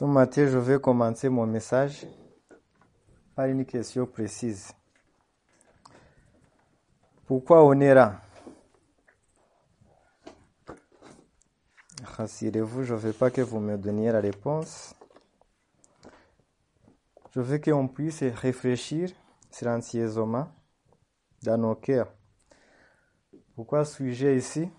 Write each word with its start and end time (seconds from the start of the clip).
Ce 0.00 0.06
matin, 0.06 0.46
je 0.46 0.56
vais 0.56 0.80
commencer 0.80 1.28
mon 1.28 1.46
message 1.46 2.06
par 3.36 3.44
une 3.44 3.66
question 3.66 4.06
précise. 4.06 4.72
Pourquoi 7.26 7.62
on 7.66 7.78
est 7.80 7.92
là 7.92 8.22
Rassurez-vous, 12.02 12.84
je 12.84 12.94
ne 12.94 12.98
veux 12.98 13.12
pas 13.12 13.30
que 13.30 13.42
vous 13.42 13.60
me 13.60 13.76
donniez 13.76 14.10
la 14.10 14.20
réponse. 14.20 14.94
Je 17.34 17.42
veux 17.42 17.58
qu'on 17.58 17.86
puisse 17.86 18.22
réfléchir 18.22 19.10
silencieusement 19.50 20.50
dans 21.42 21.58
nos 21.58 21.74
cœurs. 21.74 22.10
Pourquoi 23.54 23.84
suis-je 23.84 24.28
ici? 24.28 24.70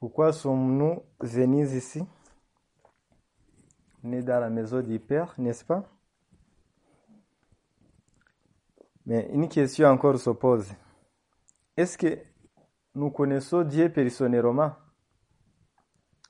Pourquoi 0.00 0.32
sommes-nous 0.32 1.02
venus 1.20 1.70
ici? 1.72 2.02
Nés 4.04 4.22
dans 4.22 4.38
la 4.38 4.50
maison 4.50 4.82
du 4.82 5.00
Père, 5.00 5.34
n'est-ce 5.38 5.64
pas? 5.64 5.82
Mais 9.06 9.30
une 9.32 9.48
question 9.48 9.88
encore 9.88 10.18
se 10.18 10.28
pose. 10.28 10.70
Est-ce 11.74 11.96
que 11.96 12.18
nous 12.94 13.10
connaissons 13.10 13.62
Dieu 13.62 13.90
personnellement? 13.90 14.76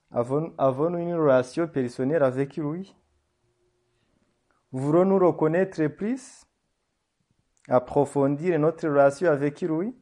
Avons-nous 0.09 0.99
une 0.99 1.15
relation 1.15 1.67
personnelle 1.67 2.23
avec 2.23 2.55
lui? 2.55 2.95
Voulons-nous 4.71 5.19
reconnaître 5.19 5.85
plus? 5.87 6.45
Approfondir 7.67 8.57
notre 8.57 8.87
relation 8.87 9.29
avec 9.29 9.59
lui? 9.61 9.93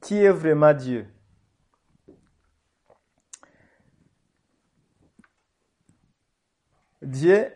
Qui 0.00 0.24
est 0.24 0.32
vraiment 0.32 0.72
Dieu? 0.72 1.06
Dieu 7.10 7.52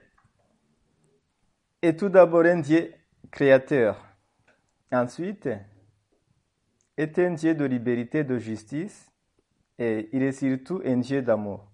est 1.80 1.96
tout 1.96 2.08
d'abord 2.08 2.44
un 2.44 2.58
Dieu 2.58 2.92
créateur. 3.30 4.04
Ensuite, 4.90 5.48
est 6.96 7.18
un 7.20 7.30
Dieu 7.34 7.54
de 7.54 7.64
liberté, 7.64 8.24
de 8.24 8.36
justice, 8.36 9.12
et 9.78 10.08
il 10.12 10.24
est 10.24 10.32
surtout 10.32 10.82
un 10.84 10.96
Dieu 10.96 11.22
d'amour. 11.22 11.70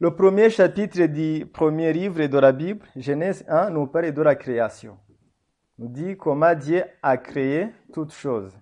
Le 0.00 0.12
premier 0.12 0.50
chapitre 0.50 1.06
du 1.06 1.46
premier 1.46 1.92
livre 1.92 2.26
de 2.26 2.38
la 2.38 2.50
Bible, 2.50 2.84
Genèse 2.96 3.44
1, 3.46 3.70
nous 3.70 3.86
parle 3.86 4.12
de 4.12 4.22
la 4.22 4.34
création. 4.34 4.98
Nous 5.78 5.88
dit 5.88 6.16
comment 6.16 6.56
Dieu 6.56 6.82
a 7.02 7.16
créé 7.18 7.68
toutes 7.92 8.12
choses. 8.12 8.58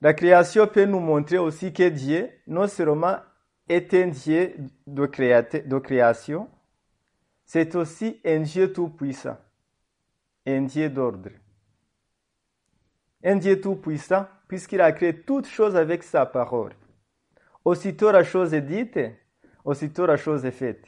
La 0.00 0.14
création 0.14 0.66
peut 0.68 0.84
nous 0.84 1.00
montrer 1.00 1.38
aussi 1.38 1.72
que 1.72 1.88
Dieu, 1.88 2.30
non 2.46 2.68
seulement 2.68 3.16
est 3.68 3.92
un 3.94 4.08
Dieu 4.08 4.54
de, 4.86 5.06
création, 5.78 6.48
c'est 7.44 7.74
aussi 7.74 8.20
un 8.24 8.40
Dieu 8.40 8.72
tout-puissant, 8.72 9.36
un 10.46 10.62
Dieu 10.62 10.88
d'ordre. 10.88 11.30
Un 13.24 13.36
Dieu 13.36 13.60
tout-puissant, 13.60 14.26
puisqu'il 14.46 14.80
a 14.80 14.92
créé 14.92 15.22
toutes 15.22 15.48
choses 15.48 15.74
avec 15.74 16.04
sa 16.04 16.24
parole. 16.26 16.74
Aussitôt 17.64 18.12
la 18.12 18.22
chose 18.22 18.54
est 18.54 18.62
dite, 18.62 19.00
aussitôt 19.64 20.06
la 20.06 20.16
chose 20.16 20.44
est 20.44 20.52
faite. 20.52 20.84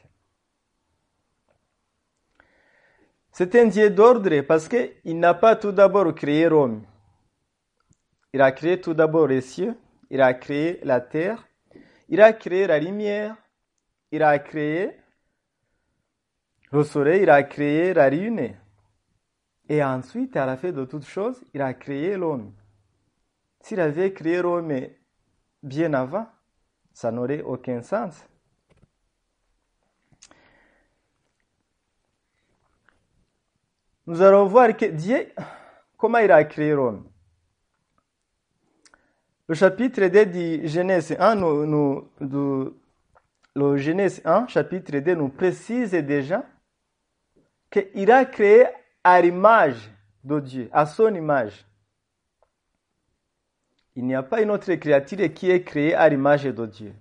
C'est 3.32 3.54
un 3.56 3.66
Dieu 3.66 3.90
d'ordre 3.90 4.40
parce 4.42 4.68
qu'il 4.68 5.18
n'a 5.18 5.34
pas 5.34 5.56
tout 5.56 5.72
d'abord 5.72 6.14
créé 6.14 6.46
Rome. 6.46 6.84
Il 8.32 8.42
a 8.42 8.52
créé 8.52 8.80
tout 8.80 8.94
d'abord 8.94 9.26
les 9.26 9.40
cieux, 9.40 9.76
il 10.10 10.20
a 10.20 10.34
créé 10.34 10.80
la 10.84 11.00
terre, 11.00 11.48
il 12.08 12.20
a 12.20 12.32
créé 12.32 12.66
la 12.66 12.78
lumière, 12.78 13.36
il 14.12 14.22
a 14.22 14.38
créé 14.38 14.96
le 16.72 16.84
soleil, 16.84 17.22
il 17.22 17.30
a 17.30 17.42
créé 17.42 17.92
la 17.92 18.08
lune. 18.10 18.56
Et 19.68 19.82
ensuite, 19.82 20.36
à 20.36 20.46
la 20.46 20.56
fin 20.56 20.72
de 20.72 20.84
toutes 20.84 21.06
choses, 21.06 21.42
il 21.54 21.62
a 21.62 21.74
créé 21.74 22.16
l'homme. 22.16 22.54
S'il 23.60 23.80
avait 23.80 24.12
créé 24.12 24.40
l'homme 24.42 24.72
bien 25.62 25.92
avant, 25.94 26.26
ça 26.92 27.10
n'aurait 27.10 27.42
aucun 27.42 27.82
sens. 27.82 28.24
Nous 34.06 34.22
allons 34.22 34.46
voir 34.46 34.76
que 34.76 34.86
Dieu, 34.86 35.32
comment 35.96 36.18
il 36.18 36.32
a 36.32 36.42
créé 36.44 36.72
l'homme. 36.72 37.08
Le 39.50 39.56
chapitre 39.56 40.06
2 40.06 40.26
du 40.26 40.68
Genèse 40.68 41.16
1, 41.18 41.34
nous, 41.34 42.08
le 42.20 43.76
Genèse 43.78 44.22
1, 44.24 44.46
chapitre 44.46 44.96
2, 45.00 45.16
nous 45.16 45.28
précise 45.28 45.90
déjà 45.90 46.46
qu'il 47.68 48.12
a 48.12 48.26
créé 48.26 48.66
à 49.02 49.20
l'image 49.20 49.90
de 50.22 50.38
Dieu, 50.38 50.70
à 50.72 50.86
son 50.86 51.12
image. 51.12 51.66
Il 53.96 54.04
n'y 54.04 54.14
a 54.14 54.22
pas 54.22 54.40
une 54.40 54.52
autre 54.52 54.72
créature 54.74 55.18
qui 55.34 55.50
est 55.50 55.64
créée 55.64 55.96
à 55.96 56.08
l'image 56.08 56.44
de 56.44 56.66
Dieu. 56.66 56.94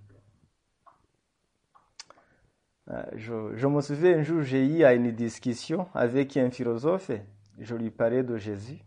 Je, 3.16 3.52
je, 3.54 3.68
me 3.68 3.80
souviens 3.80 4.18
un 4.18 4.24
jour, 4.24 4.42
j'ai 4.42 4.66
eu 4.66 4.84
une 4.84 5.12
discussion 5.12 5.88
avec 5.94 6.36
un 6.36 6.50
philosophe, 6.50 7.12
je 7.60 7.76
lui 7.76 7.92
parlais 7.92 8.24
de 8.24 8.38
Jésus. 8.38 8.80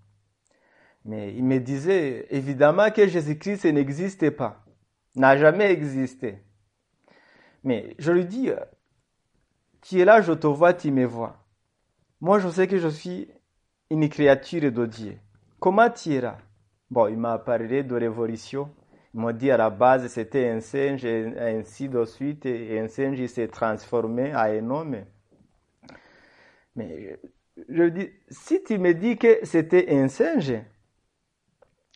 Mais 1.04 1.34
il 1.34 1.44
me 1.44 1.58
disait 1.58 2.26
évidemment 2.30 2.90
que 2.90 3.06
Jésus-Christ 3.06 3.64
n'existait 3.66 4.30
pas, 4.30 4.64
n'a 5.16 5.36
jamais 5.36 5.70
existé. 5.72 6.38
Mais 7.64 7.94
je 7.98 8.12
lui 8.12 8.24
dis, 8.24 8.50
tu 9.82 10.00
es 10.00 10.04
là, 10.04 10.20
je 10.20 10.32
te 10.32 10.46
vois, 10.46 10.74
tu 10.74 10.90
me 10.90 11.04
vois. 11.04 11.44
Moi, 12.20 12.38
je 12.38 12.48
sais 12.48 12.68
que 12.68 12.78
je 12.78 12.88
suis 12.88 13.28
une 13.90 14.08
créature 14.08 14.70
de 14.70 14.86
Dieu. 14.86 15.18
Comment 15.58 15.90
tu 15.90 16.14
es 16.14 16.20
là? 16.20 16.38
Bon, 16.90 17.08
il 17.08 17.16
m'a 17.16 17.38
parlé 17.38 17.82
de 17.82 17.94
révolution. 17.94 18.70
Il 19.14 19.20
m'a 19.20 19.32
dit 19.32 19.50
à 19.50 19.56
la 19.56 19.70
base, 19.70 20.06
c'était 20.06 20.48
un 20.48 20.60
singe, 20.60 21.04
et 21.04 21.38
ainsi 21.38 21.88
de 21.88 22.04
suite, 22.04 22.46
et 22.46 22.78
un 22.78 22.88
singe 22.88 23.24
s'est 23.26 23.48
transformé 23.48 24.34
en 24.34 24.38
un 24.38 24.70
homme. 24.70 25.04
Mais 26.74 27.19
je 27.69 27.82
lui 27.82 27.92
dis, 27.92 28.10
si 28.28 28.62
tu 28.62 28.78
me 28.78 28.94
dis 28.94 29.19
que 29.19 29.44
c'était 29.44 29.94
un 29.94 30.08
singe, 30.08 30.54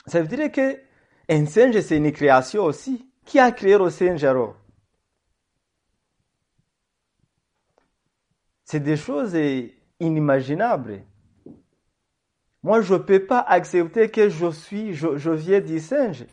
ça 0.06 0.22
veut 0.22 0.28
dire 0.28 0.50
que 0.52 0.80
un 1.28 1.46
singe, 1.46 1.80
c'est 1.80 1.96
une 1.96 2.12
création 2.12 2.64
aussi. 2.64 3.10
Qui 3.24 3.40
a 3.40 3.50
créé 3.50 3.76
le 3.76 3.90
singe 3.90 4.22
alors? 4.22 4.56
C'est 8.64 8.80
des 8.80 8.96
choses 8.96 9.36
inimaginables. 9.98 11.02
Moi, 12.62 12.80
je 12.80 12.94
ne 12.94 12.98
peux 12.98 13.24
pas 13.24 13.40
accepter 13.40 14.10
que 14.10 14.28
je 14.28 14.50
suis, 14.50 14.94
je, 14.94 15.30
viens 15.30 15.60
du 15.60 15.80
singe. 15.80 16.26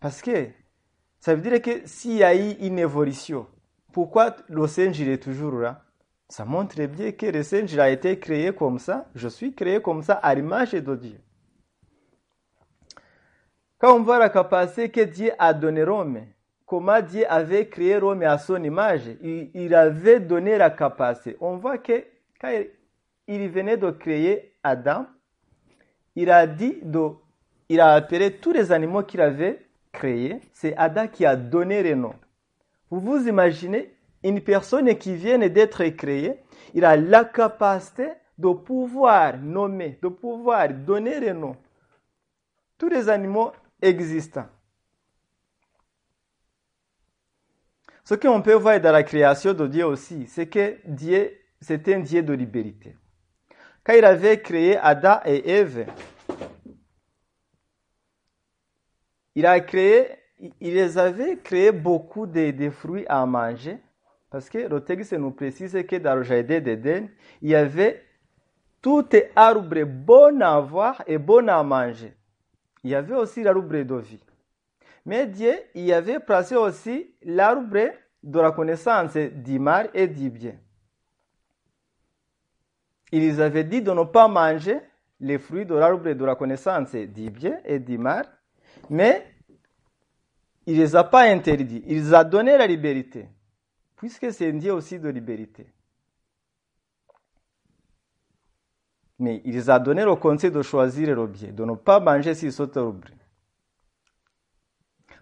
Parce 0.00 0.22
que 0.22 0.48
ça 1.20 1.34
veut 1.34 1.42
dire 1.42 1.60
que 1.60 1.86
s'il 1.86 2.16
y 2.16 2.22
a 2.22 2.34
eu 2.34 2.52
une 2.60 2.78
évolution, 2.78 3.46
pourquoi 3.92 4.36
le 4.48 4.66
singe 4.66 4.98
il 5.00 5.08
est 5.08 5.22
toujours 5.22 5.52
là? 5.52 5.84
Ça 6.28 6.44
montre 6.44 6.82
bien 6.86 7.12
que 7.12 7.26
le 7.26 7.42
singe 7.42 7.78
a 7.78 7.90
été 7.90 8.18
créé 8.18 8.54
comme 8.54 8.78
ça. 8.78 9.10
Je 9.14 9.28
suis 9.28 9.54
créé 9.54 9.80
comme 9.80 10.02
ça 10.02 10.14
à 10.14 10.34
l'image 10.34 10.72
de 10.72 10.94
Dieu. 10.94 11.20
Quand 13.78 13.94
on 13.94 14.02
voit 14.02 14.18
la 14.18 14.28
capacité 14.28 14.88
que 14.88 15.02
Dieu 15.02 15.30
a 15.38 15.54
donné 15.54 15.84
Rome, 15.84 16.26
comment 16.66 17.00
Dieu 17.00 17.24
avait 17.28 17.68
créé 17.68 17.96
Rome 17.96 18.24
à 18.24 18.36
son 18.36 18.60
image, 18.64 19.02
il, 19.22 19.72
avait 19.72 20.18
donné 20.18 20.58
la 20.58 20.70
capacité. 20.70 21.36
On 21.40 21.58
voit 21.58 21.78
que 21.78 22.04
quand 22.40 22.52
il, 23.28 23.48
venait 23.48 23.76
de 23.76 23.92
créer 23.92 24.52
Adam, 24.64 25.06
il 26.16 26.28
a 26.28 26.48
dit 26.48 26.78
de, 26.82 27.10
il 27.68 27.78
a 27.78 27.92
appelé 27.92 28.32
tous 28.32 28.50
les 28.50 28.72
animaux 28.72 29.04
qu'il 29.04 29.20
avait 29.20 29.64
créés. 29.92 30.40
C'est 30.52 30.76
Adam 30.76 31.06
qui 31.06 31.24
a 31.24 31.36
donné 31.36 31.84
les 31.84 31.94
noms. 31.94 32.16
Vous 32.90 32.98
vous 32.98 33.28
imaginez 33.28 33.94
une 34.24 34.40
personne 34.40 34.92
qui 34.98 35.14
vient 35.14 35.38
d'être 35.38 35.84
créée, 35.90 36.34
il 36.74 36.84
a 36.84 36.96
la 36.96 37.24
capacité 37.24 38.08
de 38.36 38.52
pouvoir 38.52 39.38
nommer, 39.38 40.00
de 40.02 40.08
pouvoir 40.08 40.68
donner 40.68 41.20
les 41.20 41.32
noms. 41.32 41.56
Tous 42.76 42.88
les 42.88 43.08
animaux 43.08 43.52
existants. 43.80 44.48
Ce 48.04 48.14
qu'on 48.14 48.40
peut 48.40 48.54
voir 48.54 48.80
dans 48.80 48.92
la 48.92 49.02
création 49.02 49.52
de 49.52 49.66
Dieu 49.66 49.84
aussi, 49.84 50.26
c'est 50.28 50.46
que 50.46 50.78
Dieu, 50.86 51.30
c'est 51.60 51.86
un 51.88 52.00
Dieu 52.00 52.22
de 52.22 52.32
liberté. 52.32 52.96
Quand 53.84 53.92
il 53.92 54.04
avait 54.04 54.40
créé 54.40 54.76
Adam 54.78 55.20
et 55.24 55.50
Ève, 55.50 55.86
il 59.34 59.46
a 59.46 59.60
créé, 59.60 60.08
il 60.60 60.74
les 60.74 60.98
avait 60.98 61.36
créé 61.36 61.70
beaucoup 61.70 62.26
de, 62.26 62.70
fruits 62.70 63.06
à 63.08 63.24
manger, 63.24 63.78
parce 64.30 64.48
que 64.48 64.58
le 64.58 64.82
texte 64.82 65.12
nous 65.12 65.30
précise 65.30 65.76
que 65.86 65.96
dans 65.96 66.16
le 66.16 66.22
jardin 66.22 66.60
d'Éden, 66.60 67.08
il 67.40 67.50
y 67.50 67.54
avait 67.54 68.04
tout 68.82 69.06
arbre 69.36 69.84
bon 69.84 70.40
à 70.42 70.60
voir 70.60 71.02
et 71.06 71.18
bon 71.18 71.48
à 71.48 71.62
manger. 71.62 72.17
Il 72.88 72.92
y 72.92 72.94
avait 72.94 73.16
aussi 73.16 73.42
l'arbre 73.42 73.68
de 73.68 73.96
vie. 73.96 74.18
Mais 75.04 75.26
Dieu 75.26 75.54
y 75.74 75.92
avait 75.92 76.20
placé 76.20 76.56
aussi 76.56 77.14
l'arbre 77.22 77.90
de 78.22 78.40
la 78.40 78.50
connaissance 78.50 79.14
du 79.14 79.58
mal 79.58 79.90
et 79.92 80.08
du 80.08 80.30
bien. 80.30 80.54
Il 83.12 83.20
les 83.20 83.40
avait 83.40 83.64
dit 83.64 83.82
de 83.82 83.90
ne 83.90 84.04
pas 84.04 84.26
manger 84.26 84.80
les 85.20 85.38
fruits 85.38 85.66
de 85.66 85.74
l'arbre 85.74 86.14
de 86.14 86.24
la 86.24 86.34
connaissance 86.34 86.94
du 86.94 87.28
bien 87.30 87.60
et 87.66 87.78
du 87.78 87.98
mal, 87.98 88.26
mais 88.88 89.22
il 90.64 90.78
ne 90.78 90.80
les 90.80 90.96
a 90.96 91.04
pas 91.04 91.24
interdits. 91.24 91.82
Il 91.86 91.98
les 91.98 92.14
a 92.14 92.24
donné 92.24 92.56
la 92.56 92.66
liberté, 92.66 93.28
puisque 93.96 94.32
c'est 94.32 94.48
un 94.48 94.54
Dieu 94.54 94.72
aussi 94.72 94.98
de 94.98 95.10
liberté. 95.10 95.66
Mais 99.18 99.42
il 99.44 99.54
les 99.54 99.68
a 99.68 99.78
donné 99.78 100.04
le 100.04 100.14
conseil 100.14 100.50
de 100.50 100.62
choisir 100.62 101.14
le 101.14 101.26
bien, 101.26 101.50
de 101.50 101.64
ne 101.64 101.74
pas 101.74 101.98
manger 101.98 102.34
sur 102.34 102.52
cet 102.52 102.76
arbre. 102.76 103.08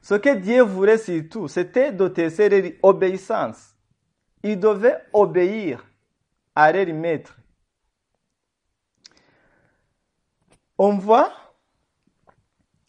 Ce 0.02 0.14
que 0.14 0.36
Dieu 0.36 0.62
voulait 0.62 0.98
surtout, 0.98 1.48
c'était 1.48 1.92
de 1.92 2.06
tester 2.08 2.78
l'obéissance. 2.82 3.74
Ils 4.42 4.60
devaient 4.60 5.02
obéir 5.12 5.84
à 6.54 6.70
leur 6.70 6.94
maître. 6.94 7.36
On 10.78 10.96
voit 10.98 11.32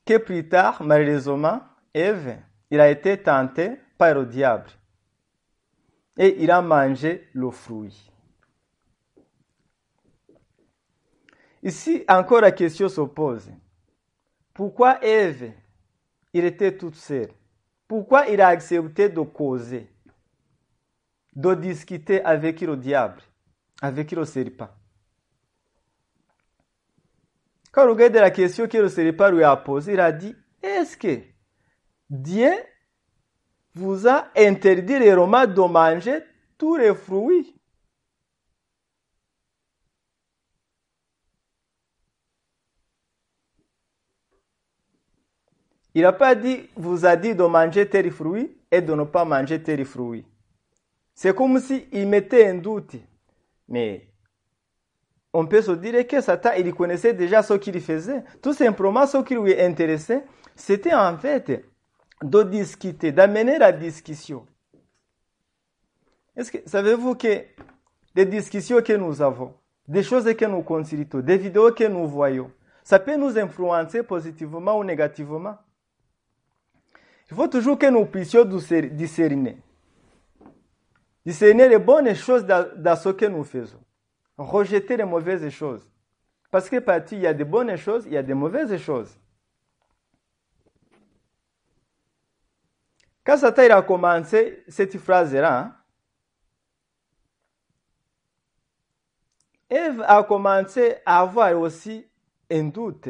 que 0.05 0.17
plus 0.17 0.47
tard, 0.47 0.83
malheureusement, 0.83 1.61
Ève, 1.93 2.37
il 2.69 2.79
a 2.79 2.89
été 2.89 3.21
tenté 3.21 3.79
par 3.97 4.13
le 4.13 4.25
diable. 4.25 4.69
Et 6.17 6.43
il 6.43 6.51
a 6.51 6.61
mangé 6.61 7.29
le 7.33 7.49
fruit. 7.49 8.11
Ici, 11.67 12.05
encore 12.07 12.39
la 12.39 12.53
question 12.53 12.87
se 12.87 13.01
pose. 13.01 13.51
Pourquoi 14.53 15.03
Ève, 15.03 15.51
il 16.31 16.45
était 16.45 16.77
toute 16.77 16.95
seule? 16.95 17.27
Pourquoi 17.89 18.25
il 18.27 18.39
a 18.39 18.47
accepté 18.47 19.09
de 19.09 19.19
causer, 19.19 19.91
de 21.35 21.53
discuter 21.55 22.23
avec 22.23 22.61
le 22.61 22.77
diable, 22.77 23.21
avec 23.81 24.13
le 24.13 24.23
serpent? 24.23 24.69
Quand 27.73 27.85
on 27.85 27.89
regarde 27.89 28.13
la 28.13 28.31
question 28.31 28.65
que 28.65 28.77
le 28.77 28.87
serpent 28.87 29.29
lui 29.29 29.43
a 29.43 29.57
posée, 29.57 29.91
il 29.91 29.99
a 29.99 30.13
dit, 30.13 30.33
est-ce 30.63 30.95
que 30.95 31.19
Dieu 32.09 32.53
vous 33.73 34.07
a 34.07 34.29
interdit 34.37 34.99
les 34.99 35.13
Romains 35.13 35.47
de 35.47 35.59
manger 35.59 36.19
tous 36.57 36.77
les 36.77 36.95
fruits 36.95 37.56
Il 45.97 46.03
n'a 46.03 46.13
pas 46.13 46.35
dit, 46.35 46.69
vous 46.75 47.07
a 47.07 47.15
dit 47.15 47.33
de 47.33 47.41
manger 47.41 47.89
tel 47.89 48.11
fruit 48.11 48.55
et 48.69 48.81
de 48.81 48.93
ne 48.93 49.03
pas 49.03 49.25
manger 49.25 49.63
tel 49.63 49.83
fruit. 49.83 50.27
C'est 51.15 51.35
comme 51.35 51.59
s'il 51.59 51.87
il 51.91 52.07
mettait 52.07 52.45
un 52.45 52.53
doute. 52.53 52.97
Mais 53.67 54.07
on 55.33 55.47
peut 55.47 55.63
se 55.63 55.71
dire 55.71 56.05
que 56.05 56.21
Satan, 56.21 56.51
il 56.55 56.71
connaissait 56.75 57.15
déjà 57.15 57.41
ce 57.41 57.55
qu'il 57.55 57.81
faisait. 57.81 58.23
Tout 58.43 58.53
simplement, 58.53 59.07
ce 59.07 59.23
qui 59.23 59.33
lui 59.33 59.59
intéressait, 59.59 60.23
c'était 60.55 60.93
en 60.93 61.17
fait 61.17 61.65
de 62.21 62.43
discuter, 62.43 63.11
d'amener 63.11 63.57
la 63.57 63.71
discussion. 63.71 64.45
Est-ce 66.35 66.51
que 66.51 66.59
savez-vous 66.67 67.15
que 67.15 67.41
les 68.13 68.25
discussions 68.27 68.83
que 68.83 68.93
nous 68.93 69.19
avons, 69.19 69.51
des 69.87 70.03
choses 70.03 70.31
que 70.35 70.45
nous 70.45 70.61
consultons, 70.61 71.21
des 71.21 71.37
vidéos 71.39 71.71
que 71.71 71.87
nous 71.87 72.07
voyons, 72.07 72.51
ça 72.83 72.99
peut 72.99 73.17
nous 73.17 73.35
influencer 73.39 74.03
positivement 74.03 74.77
ou 74.77 74.83
négativement? 74.83 75.57
Il 77.29 77.35
faut 77.35 77.47
toujours 77.47 77.77
que 77.77 77.87
nous 77.87 78.05
puissions 78.05 78.45
discerner. 78.45 79.57
Discerner 81.25 81.67
les 81.67 81.77
bonnes 81.77 82.15
choses 82.15 82.45
dans, 82.45 82.95
ce 82.95 83.09
que 83.09 83.25
nous 83.25 83.43
faisons. 83.43 83.83
Rejeter 84.37 84.95
les 84.95 85.03
mauvaises 85.03 85.49
choses. 85.49 85.89
Parce 86.49 86.69
que 86.69 86.77
partout, 86.79 87.15
il 87.15 87.21
y 87.21 87.27
a 87.27 87.33
des 87.33 87.43
bonnes 87.43 87.75
choses, 87.75 88.05
il 88.05 88.13
y 88.13 88.17
a 88.17 88.23
des 88.23 88.33
mauvaises 88.33 88.77
choses. 88.77 89.17
Quand 93.25 93.35
Satan 93.35 93.69
a 93.71 93.81
commencé 93.81 94.63
cette 94.69 94.97
phrase-là, 94.97 95.73
Ève 99.69 100.01
a 100.07 100.23
commencé 100.23 100.95
à 101.05 101.19
avoir 101.19 101.59
aussi 101.59 102.07
un 102.49 102.63
doute. 102.63 103.09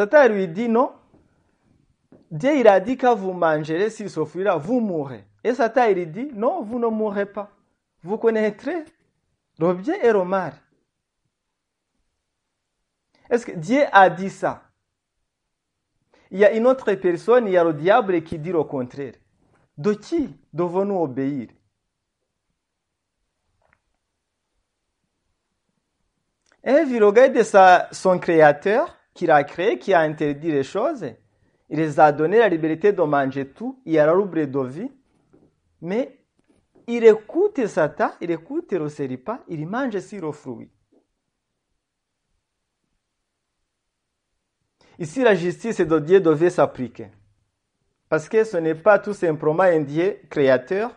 Satan 0.00 0.28
lui 0.28 0.48
dit 0.48 0.66
non. 0.66 0.94
Dieu 2.30 2.56
il 2.56 2.68
a 2.68 2.80
dit 2.80 2.96
que 2.96 3.14
vous 3.14 3.34
mangerez 3.34 3.90
ce 3.90 4.24
fruit-là, 4.24 4.56
vous 4.56 4.80
mourrez. 4.80 5.26
Et 5.44 5.52
Satan 5.52 5.88
il 5.88 6.10
dit 6.10 6.30
non, 6.32 6.62
vous 6.62 6.78
ne 6.78 6.86
mourrez 6.86 7.26
pas. 7.26 7.50
Vous 8.02 8.16
connaîtrez 8.16 8.82
le 9.58 9.78
et 10.02 10.10
le. 10.10 10.52
Est-ce 13.28 13.44
que 13.44 13.52
Dieu 13.52 13.82
a 13.92 14.08
dit 14.08 14.30
ça? 14.30 14.62
Il 16.30 16.38
y 16.38 16.46
a 16.46 16.52
une 16.54 16.66
autre 16.66 16.94
personne, 16.94 17.46
il 17.46 17.52
y 17.52 17.58
a 17.58 17.64
le 17.64 17.74
diable 17.74 18.22
qui 18.22 18.38
dit 18.38 18.52
le 18.52 18.64
contraire. 18.64 19.16
De 19.76 19.92
qui 19.92 20.34
devons-nous 20.54 20.98
obéir? 20.98 21.50
Et 26.64 26.84
il 26.88 27.04
regarde 27.04 27.92
son 27.92 28.18
créateur 28.18 28.96
qu'il 29.14 29.30
a 29.30 29.44
créé, 29.44 29.78
qui 29.78 29.92
a 29.92 30.00
interdit 30.00 30.52
les 30.52 30.62
choses. 30.62 31.04
Il 31.68 31.78
les 31.78 32.00
a 32.00 32.12
donné 32.12 32.38
la 32.38 32.48
liberté 32.48 32.92
de 32.92 33.02
manger 33.02 33.48
tout. 33.48 33.80
Il 33.84 33.98
a 33.98 34.06
l'arbre 34.06 34.44
de 34.44 34.66
vie. 34.66 34.90
Mais 35.80 36.18
il 36.86 37.04
écoute 37.04 37.66
Satan, 37.66 38.10
il 38.20 38.30
écoute 38.30 38.72
le 38.72 38.88
serpent, 38.88 39.38
il 39.48 39.66
mange 39.66 39.98
sur 40.00 40.20
le 40.20 40.32
fruit. 40.32 40.70
Ici, 44.98 45.22
la 45.22 45.34
justice 45.34 45.80
de 45.80 45.98
Dieu 45.98 46.20
devait 46.20 46.50
s'appliquer. 46.50 47.08
Parce 48.08 48.28
que 48.28 48.44
ce 48.44 48.58
n'est 48.58 48.74
pas 48.74 48.98
tout 48.98 49.14
simplement 49.14 49.62
un 49.62 49.80
Dieu 49.80 50.18
créateur, 50.28 50.94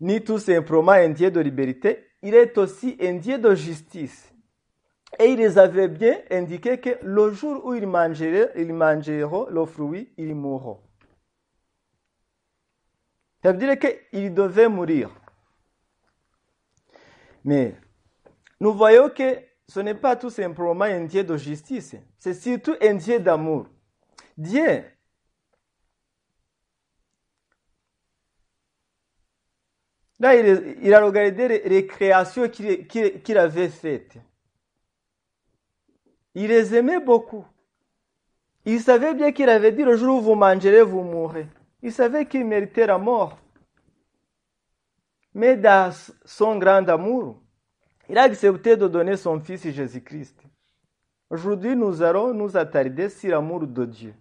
ni 0.00 0.24
tout 0.24 0.38
simplement 0.38 0.92
un 0.92 1.10
Dieu 1.10 1.30
de 1.30 1.38
liberté, 1.38 2.08
il 2.22 2.34
est 2.34 2.56
aussi 2.58 2.96
un 3.00 3.14
Dieu 3.14 3.38
de 3.38 3.54
justice. 3.54 4.33
Et 5.18 5.26
il 5.26 5.38
les 5.38 5.58
avait 5.58 5.88
bien 5.88 6.18
indiqué 6.30 6.78
que 6.80 6.98
le 7.02 7.32
jour 7.32 7.64
où 7.64 7.74
ils 7.74 7.86
mangeront, 7.86 8.48
ils 8.56 8.72
mangeront 8.72 9.46
le 9.48 9.64
fruit, 9.64 10.12
ils 10.16 10.34
mourront. 10.34 10.80
Ça 13.42 13.52
veut 13.52 13.58
dire 13.58 13.78
qu'ils 13.78 14.32
devaient 14.32 14.68
mourir. 14.68 15.10
Mais 17.44 17.74
nous 18.58 18.72
voyons 18.72 19.10
que 19.10 19.38
ce 19.68 19.80
n'est 19.80 19.94
pas 19.94 20.16
tout 20.16 20.30
simplement 20.30 20.84
un 20.84 21.04
Dieu 21.04 21.24
de 21.24 21.36
justice, 21.36 21.96
c'est 22.18 22.34
surtout 22.34 22.74
un 22.80 22.94
Dieu 22.94 23.20
d'amour. 23.20 23.66
Dieu, 24.36 24.84
là, 30.18 30.34
il, 30.34 30.94
a 30.94 31.04
regardé 31.04 31.60
les, 31.68 31.86
créations 31.86 32.48
qu'il 32.48 33.38
avait 33.38 33.68
faites. 33.68 34.16
Il 36.34 36.48
les 36.48 36.74
aimait 36.74 37.00
beaucoup. 37.00 37.44
Il 38.64 38.80
savait 38.80 39.14
bien 39.14 39.30
qu'il 39.32 39.48
avait 39.48 39.72
dit 39.72 39.84
le 39.84 39.96
jour 39.96 40.18
où 40.18 40.22
vous 40.22 40.34
mangerez, 40.34 40.82
vous 40.82 41.02
mourrez. 41.02 41.46
Il 41.82 41.92
savait 41.92 42.26
qu'il 42.26 42.44
méritait 42.44 42.86
la 42.86 42.98
mort. 42.98 43.38
Mais 45.34 45.56
dans 45.56 45.92
son 46.24 46.56
grand 46.58 46.88
amour, 46.88 47.40
il 48.08 48.16
a 48.16 48.22
accepté 48.22 48.76
de 48.76 48.88
donner 48.88 49.16
son 49.16 49.40
Fils 49.40 49.68
Jésus-Christ. 49.68 50.40
Aujourd'hui, 51.30 51.74
nous 51.76 52.02
allons 52.02 52.32
nous 52.32 52.56
attarder 52.56 53.08
sur 53.08 53.30
l'amour 53.30 53.66
de 53.66 53.84
Dieu. 53.84 54.14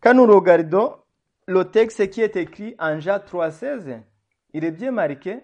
Quand 0.00 0.14
nous 0.14 0.26
regardons 0.26 0.96
le 1.46 1.64
texte 1.64 2.08
qui 2.10 2.20
est 2.20 2.36
écrit 2.36 2.74
en 2.78 3.00
Jean 3.00 3.18
3,16, 3.18 4.00
il 4.52 4.64
est 4.64 4.70
bien 4.70 4.92
marqué, 4.92 5.40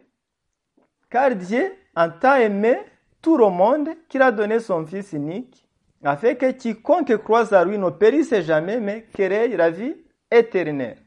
car 1.11 1.35
Dieu 1.35 1.73
en 1.97 2.11
tant 2.11 2.37
aimé 2.37 2.79
tout 3.23 3.37
le 3.37 3.49
monde 3.49 3.89
qu'il 4.09 4.23
a 4.23 4.33
donné 4.33 4.61
son 4.61 4.85
Fils 4.85 5.13
unique, 5.13 5.67
afin 6.03 6.35
que 6.35 6.51
quiconque 6.51 7.17
croise 7.19 7.53
à 7.53 7.65
lui 7.65 7.79
ne 7.79 7.91
périsse 7.91 8.35
jamais, 8.41 8.79
mais 8.79 9.07
qu'il 9.15 9.31
la 9.31 9.71
vie 9.71 9.95
éternelle. 10.31 10.99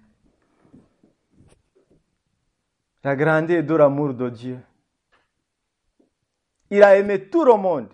La 3.04 3.16
grandeur 3.16 3.64
de 3.64 3.76
l'amour 3.76 4.14
de 4.14 4.30
Dieu. 4.30 4.60
Il 6.70 6.84
a 6.84 6.98
aimé 6.98 7.30
tout 7.30 7.46
le 7.46 7.56
monde. 7.56 7.90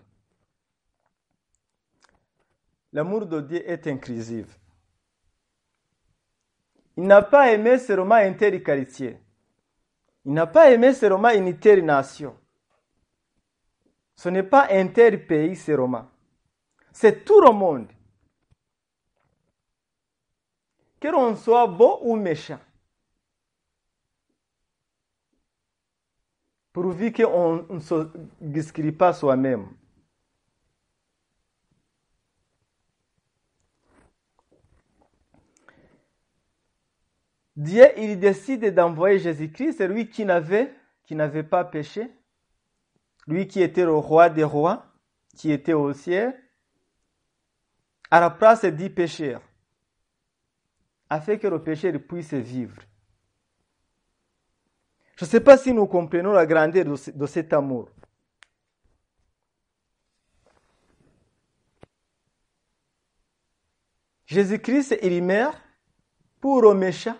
L'amour 2.94 3.26
de 3.26 3.42
Dieu 3.42 3.70
est 3.70 3.86
inclusif. 3.88 4.48
Il 6.96 7.04
n'a 7.04 7.22
pas 7.22 7.52
aimé 7.52 7.78
seulement 7.80 8.16
un 8.16 8.34
tel 8.34 8.64
quartier. 8.64 9.18
Il 10.26 10.34
n'a 10.34 10.48
pas 10.48 10.72
aimé 10.72 10.94
seulement 10.94 11.30
une 11.30 11.58
telle. 11.58 11.84
Ce 14.16 14.30
n'est 14.30 14.44
pas 14.44 14.68
un 14.72 14.88
tel 14.88 15.26
pays 15.26 15.56
seulement. 15.56 16.08
C'est 16.92 17.26
tout 17.26 17.42
le 17.42 17.52
monde. 17.52 17.88
Que 21.00 21.08
l'on 21.08 21.36
soit 21.36 21.68
beau 21.68 22.00
ou 22.02 22.16
méchant. 22.16 22.60
Pourvu 26.72 27.12
qu'on 27.12 27.66
ne 27.70 27.80
se 27.80 28.10
discrit 28.40 28.92
pas 28.92 29.14
soi-même. 29.14 29.68
Dieu, 37.56 37.86
il 37.98 38.20
décide 38.20 38.74
d'envoyer 38.74 39.20
Jésus-Christ, 39.20 39.74
c'est 39.78 39.88
lui 39.88 40.10
qui 40.10 40.26
n'avait, 40.26 40.74
qui 41.04 41.16
n'avait 41.16 41.44
pas 41.44 41.64
péché, 41.64 42.10
lui 43.28 43.48
qui 43.48 43.62
était 43.62 43.86
le 43.86 43.96
roi 43.96 44.30
des 44.30 44.44
rois, 44.44 44.86
qui 45.36 45.52
était 45.52 45.74
au 45.74 45.94
ciel, 45.94 46.40
à 48.12 48.20
la 48.20 48.30
place 48.30 48.66
dix 48.66 48.90
pécheurs, 48.90 49.42
afin 51.10 51.38
que 51.38 51.48
le 51.48 51.62
pécheur 51.62 51.94
puisse 52.08 52.34
vivre. 52.34 52.82
Je 55.16 55.26
ne 55.26 55.30
sais 55.30 55.42
pas 55.42 55.58
si 55.58 55.74
nous 55.74 55.86
comprenons 55.88 56.32
la 56.34 56.46
grandeur 56.46 56.86
de, 56.86 56.96
ce- 56.96 57.12
de 57.12 57.26
cet 57.26 57.54
amour. 57.54 57.90
Jésus-Christ, 64.26 64.98
il 65.02 65.24
meurt 65.24 65.62
pour 66.40 66.62
le 66.62 66.74
méchant. 66.74 67.18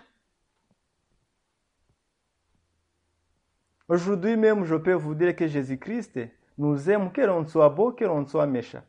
Aujourd'hui 3.88 4.36
même, 4.36 4.64
je 4.64 4.76
peux 4.76 4.94
vous 4.94 5.14
dire 5.14 5.36
que 5.36 5.46
Jésus-Christ 5.46 6.18
nous 6.56 6.90
aime, 6.90 7.12
que 7.12 7.20
l'on 7.20 7.46
soit 7.46 7.68
beau, 7.68 7.92
que 7.92 8.04
l'on 8.04 8.26
soit 8.26 8.46
méchant. 8.46 8.82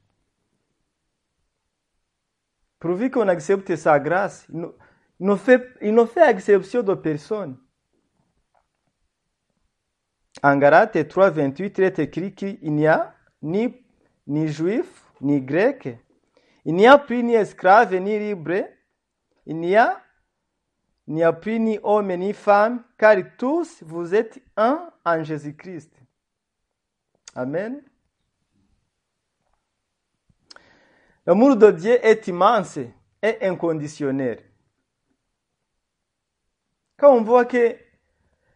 Pourvu 2.79 3.09
qu'on 3.09 3.27
accepte 3.27 3.75
sa 3.75 3.99
grâce, 3.99 4.47
il 4.49 4.69
ne, 5.19 5.35
fait, 5.35 5.67
il 5.81 5.93
ne 5.93 6.05
fait 6.05 6.29
exception 6.29 6.83
de 6.83 6.93
personne. 6.93 7.57
En 10.43 10.57
Galates 10.57 11.07
3, 11.07 11.29
28, 11.31 11.77
il 11.77 11.83
est 11.83 11.99
écrit 11.99 12.35
qu'il 12.35 12.73
n'y 12.73 12.87
a 12.87 13.15
ni, 13.41 13.73
ni 14.27 14.47
juif, 14.47 15.11
ni 15.21 15.41
grec, 15.41 15.97
il 16.65 16.75
n'y 16.75 16.87
a 16.87 16.97
plus 16.97 17.23
ni 17.23 17.35
esclave, 17.35 17.95
ni 17.95 18.19
libre, 18.19 18.65
il 19.45 19.57
n'y 19.57 19.75
a 19.75 20.01
n'y 21.07 21.23
a 21.23 21.33
plus 21.33 21.59
ni 21.59 21.79
homme 21.83 22.15
ni 22.15 22.33
femme, 22.33 22.83
car 22.97 23.17
tous 23.37 23.83
vous 23.83 24.15
êtes 24.15 24.41
un 24.57 24.89
en 25.03 25.23
Jésus-Christ. 25.23 25.91
Amen. 27.35 27.83
L'amour 31.25 31.57
de 31.57 31.71
Dieu 31.71 32.05
est 32.05 32.27
immense 32.27 32.77
et 33.21 33.37
inconditionnel. 33.41 34.43
Quand 36.97 37.13
on 37.13 37.23
voit 37.23 37.45
que 37.45 37.75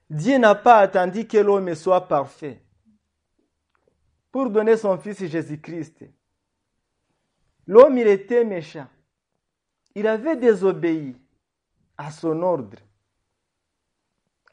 Dieu 0.09 0.37
n'a 0.37 0.55
pas 0.55 0.77
attendu 0.77 1.27
que 1.27 1.37
l'homme 1.37 1.75
soit 1.75 2.07
parfait 2.07 2.61
pour 4.31 4.49
donner 4.49 4.77
son 4.77 4.97
Fils 4.97 5.25
Jésus-Christ, 5.25 6.05
l'homme 7.67 7.97
il 7.97 8.07
était 8.07 8.45
méchant. 8.45 8.87
Il 9.95 10.07
avait 10.07 10.37
désobéi 10.37 11.15
à 11.99 12.11
son 12.11 12.41
ordre. 12.41 12.77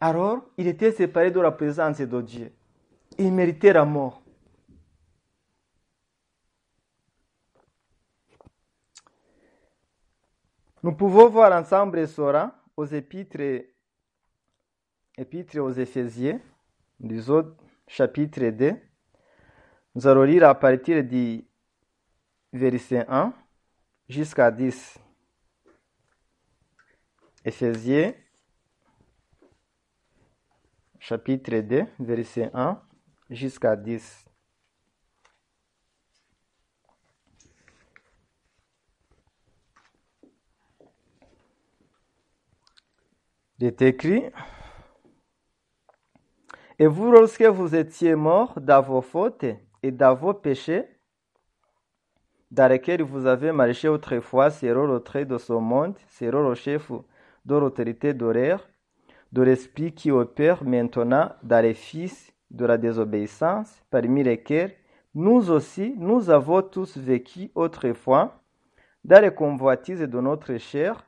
Alors, 0.01 0.45
il 0.59 0.67
était 0.67 0.91
séparé 0.91 1.31
de 1.31 1.39
la 1.39 1.53
présence 1.53 2.01
de 2.01 2.21
Dieu. 2.21 2.53
Il 3.19 3.33
méritait 3.33 3.73
la 3.73 3.85
mort. 3.85 4.21
Nous 10.83 10.93
pouvons 10.93 11.29
voir 11.29 11.53
ensemble 11.53 12.07
cela 12.09 12.61
aux 12.77 12.85
épîtres, 12.85 13.65
épîtres 15.17 15.59
aux 15.59 15.73
Éphésiens, 15.73 16.41
du 16.99 17.31
autres 17.31 17.57
chapitre 17.87 18.51
2. 18.51 18.75
Nous 19.95 20.07
allons 20.07 20.25
lire 20.25 20.49
à 20.49 20.55
partir 20.55 21.03
du 21.05 21.45
verset 22.53 23.07
1 23.09 23.33
jusqu'à 24.09 24.51
10. 24.51 25.06
Éphésiens, 27.47 28.13
chapitre 30.99 31.61
2, 31.61 31.87
verset 32.01 32.51
1 32.53 32.83
jusqu'à 33.31 33.77
10. 33.77 34.25
Il 43.61 43.67
est 43.67 43.81
écrit, 43.81 44.25
Et 46.81 46.89
vous, 46.89 47.13
lorsque 47.13 47.43
vous 47.43 47.77
étiez 47.77 48.17
morts 48.17 48.61
dans 48.61 48.83
vos 48.83 49.03
fautes 49.03 49.45
et 49.85 49.93
dans 49.93 50.17
vos 50.17 50.35
péchés, 50.35 50.85
dans 52.51 52.67
lesquels 52.67 53.03
vous 53.03 53.25
avez 53.27 53.53
marché 53.53 53.87
autrefois 53.87 54.51
selon 54.51 54.89
le 54.89 54.99
trait 54.99 55.25
de 55.25 55.39
ce 55.39 55.53
monde, 55.53 55.97
selon 56.09 56.49
le 56.49 56.57
chef 56.57 56.91
de 57.47 57.55
l'autorité 57.55 58.13
d'horaire, 58.13 58.69
de 59.33 59.43
l'esprit 59.43 59.93
qui 59.93 60.11
opère 60.11 60.65
maintenant 60.65 61.31
dans 61.43 61.63
les 61.63 61.75
fils 61.75 62.33
de 62.51 62.67
la 62.67 62.77
désobéissance, 62.77 63.83
parmi 63.91 64.23
lesquels 64.23 64.75
nous 65.15 65.51
aussi, 65.51 65.95
nous 65.97 66.29
avons 66.29 66.61
tous 66.61 66.99
vécu 66.99 67.51
autrefois 67.55 68.43
dans 69.05 69.23
les 69.23 69.33
convoitises 69.35 70.01
de 70.01 70.21
notre 70.21 70.59
chair, 70.59 71.07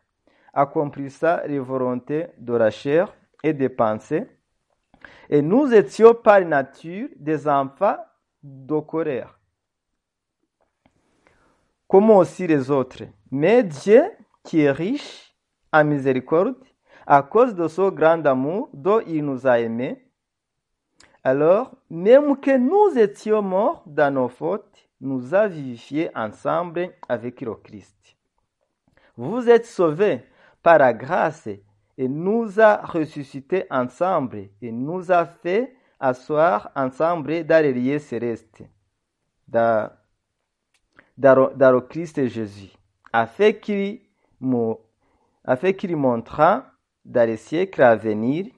accomplissant 0.54 1.38
les 1.46 1.58
volontés 1.58 2.28
de 2.38 2.54
la 2.54 2.70
chair 2.70 3.14
et 3.42 3.52
des 3.52 3.68
pensées, 3.68 4.26
et 5.28 5.42
nous 5.42 5.72
étions 5.74 6.14
par 6.14 6.40
nature 6.44 7.08
des 7.16 7.46
enfants 7.46 7.98
colère 8.86 9.38
comme 11.88 12.10
aussi 12.10 12.46
les 12.46 12.70
autres. 12.70 13.04
Mais 13.30 13.62
Dieu, 13.64 14.04
qui 14.44 14.60
est 14.60 14.70
riche 14.70 15.27
en 15.72 15.84
miséricorde, 15.84 16.56
à 17.06 17.22
cause 17.22 17.54
de 17.54 17.68
son 17.68 17.90
grand 17.90 18.24
amour 18.26 18.68
dont 18.72 19.00
il 19.06 19.24
nous 19.24 19.46
a 19.46 19.58
aimés, 19.60 20.04
alors, 21.24 21.74
même 21.90 22.36
que 22.38 22.56
nous 22.56 22.96
étions 22.98 23.42
morts 23.42 23.82
dans 23.86 24.14
nos 24.14 24.28
fautes, 24.28 24.88
nous 25.00 25.34
a 25.34 25.46
vivifiés 25.48 26.10
ensemble 26.14 26.90
avec 27.08 27.40
le 27.40 27.54
Christ. 27.54 28.16
Vous 29.16 29.48
êtes 29.48 29.66
sauvés 29.66 30.22
par 30.62 30.78
la 30.78 30.92
grâce 30.92 31.48
et 31.98 32.08
nous 32.08 32.60
a 32.60 32.76
ressuscités 32.76 33.64
ensemble 33.70 34.48
et 34.62 34.70
nous 34.72 35.10
a 35.10 35.26
fait 35.26 35.76
asseoir 36.00 36.70
ensemble 36.76 37.44
dans 37.44 37.62
les 37.62 37.72
lieux 37.72 37.98
célestes. 37.98 38.62
Dans 39.48 39.90
le 41.18 41.80
Christ 41.80 42.26
Jésus, 42.28 42.70
afin 43.12 43.52
qu'il, 43.52 44.00
mo- 44.40 44.80
afin 45.48 45.72
qu'il 45.72 45.96
montra 45.96 46.66
dans 47.06 47.26
les 47.26 47.38
siècles 47.38 47.80
à 47.80 47.96
venir 47.96 48.48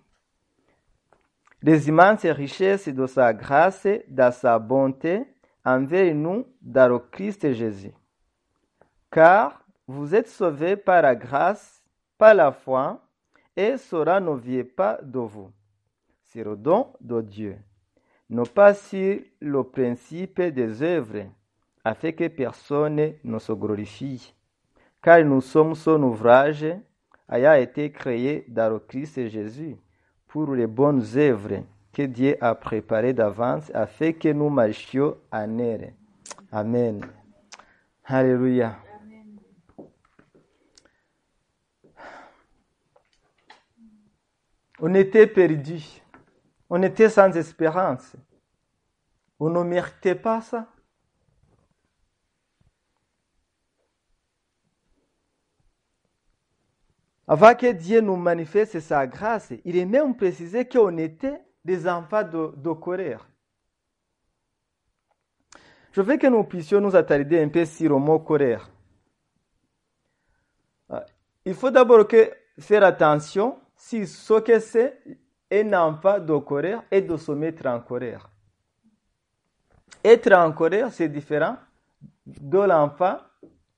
les 1.62 1.86
immenses 1.86 2.26
richesses 2.26 2.88
de 2.88 3.06
sa 3.06 3.32
grâce, 3.32 3.86
dans 4.08 4.32
sa 4.32 4.58
bonté 4.58 5.22
envers 5.64 6.12
nous 6.16 6.44
dans 6.60 6.90
le 6.90 6.98
Christ 6.98 7.52
Jésus. 7.52 7.92
Car 9.08 9.64
vous 9.86 10.16
êtes 10.16 10.26
sauvés 10.26 10.74
par 10.74 11.02
la 11.02 11.14
grâce, 11.14 11.80
par 12.18 12.34
la 12.34 12.50
foi, 12.50 13.00
et 13.56 13.76
cela 13.76 14.18
ne 14.18 14.34
vient 14.34 14.64
pas 14.64 14.98
de 15.00 15.20
vous. 15.20 15.52
C'est 16.24 16.42
le 16.42 16.56
don 16.56 16.92
de 17.00 17.20
Dieu, 17.20 17.56
non 18.28 18.46
pas 18.46 18.74
sur 18.74 19.20
le 19.40 19.62
principe 19.62 20.40
des 20.40 20.82
œuvres, 20.82 21.26
afin 21.84 22.10
que 22.10 22.26
personne 22.26 23.14
ne 23.22 23.38
se 23.38 23.52
glorifie. 23.52 24.34
Car 25.02 25.24
nous 25.24 25.40
sommes 25.40 25.74
son 25.74 26.02
ouvrage, 26.02 26.66
ayant 27.30 27.54
été 27.54 27.90
créé 27.90 28.44
dans 28.48 28.72
le 28.72 28.78
Christ 28.78 29.28
Jésus, 29.28 29.76
pour 30.28 30.54
les 30.54 30.66
bonnes 30.66 31.02
œuvres 31.16 31.64
que 31.92 32.02
Dieu 32.02 32.36
a 32.40 32.54
préparées 32.54 33.12
d'avance, 33.12 33.70
afin 33.74 34.12
que 34.12 34.28
nous 34.28 34.50
marchions 34.50 35.16
en 35.32 35.58
elles. 35.58 35.94
Amen. 36.52 37.00
Alléluia. 38.04 38.76
On 44.80 44.94
était 44.94 45.26
perdus. 45.26 46.02
On 46.68 46.82
était 46.82 47.08
sans 47.08 47.36
espérance. 47.36 48.16
On 49.38 49.50
ne 49.50 49.62
méritait 49.62 50.14
pas 50.14 50.40
ça. 50.40 50.68
Avant 57.30 57.54
que 57.54 57.70
Dieu 57.70 58.00
nous 58.00 58.16
manifeste 58.16 58.80
sa 58.80 59.06
grâce, 59.06 59.52
il 59.64 59.76
est 59.76 59.84
même 59.84 60.16
précisé 60.16 60.68
qu'on 60.68 60.98
était 60.98 61.40
des 61.64 61.86
enfants 61.86 62.24
de, 62.24 62.52
de. 62.56 63.16
Je 65.92 66.00
veux 66.00 66.16
que 66.16 66.26
nous 66.26 66.42
puissions 66.42 66.80
nous 66.80 66.96
attarder 66.96 67.40
un 67.40 67.48
peu 67.48 67.64
sur 67.64 67.90
le 67.90 67.98
mot 67.98 68.18
colère. 68.18 68.68
Euh, 70.90 70.98
Il 71.44 71.54
faut 71.54 71.70
d'abord 71.70 72.04
faire 72.58 72.82
attention 72.82 73.60
si 73.76 74.08
ce 74.08 74.40
que 74.40 74.58
c'est 74.58 75.00
un 75.52 75.72
enfant 75.74 76.18
de 76.18 76.36
colère 76.38 76.82
et 76.90 77.00
de 77.00 77.16
se 77.16 77.30
mettre 77.30 77.64
en 77.66 77.78
colère. 77.78 78.28
Être 80.02 80.32
en 80.32 80.50
colère, 80.50 80.90
c'est 80.90 81.08
différent 81.08 81.58
de 82.26 82.58
l'enfant 82.58 83.18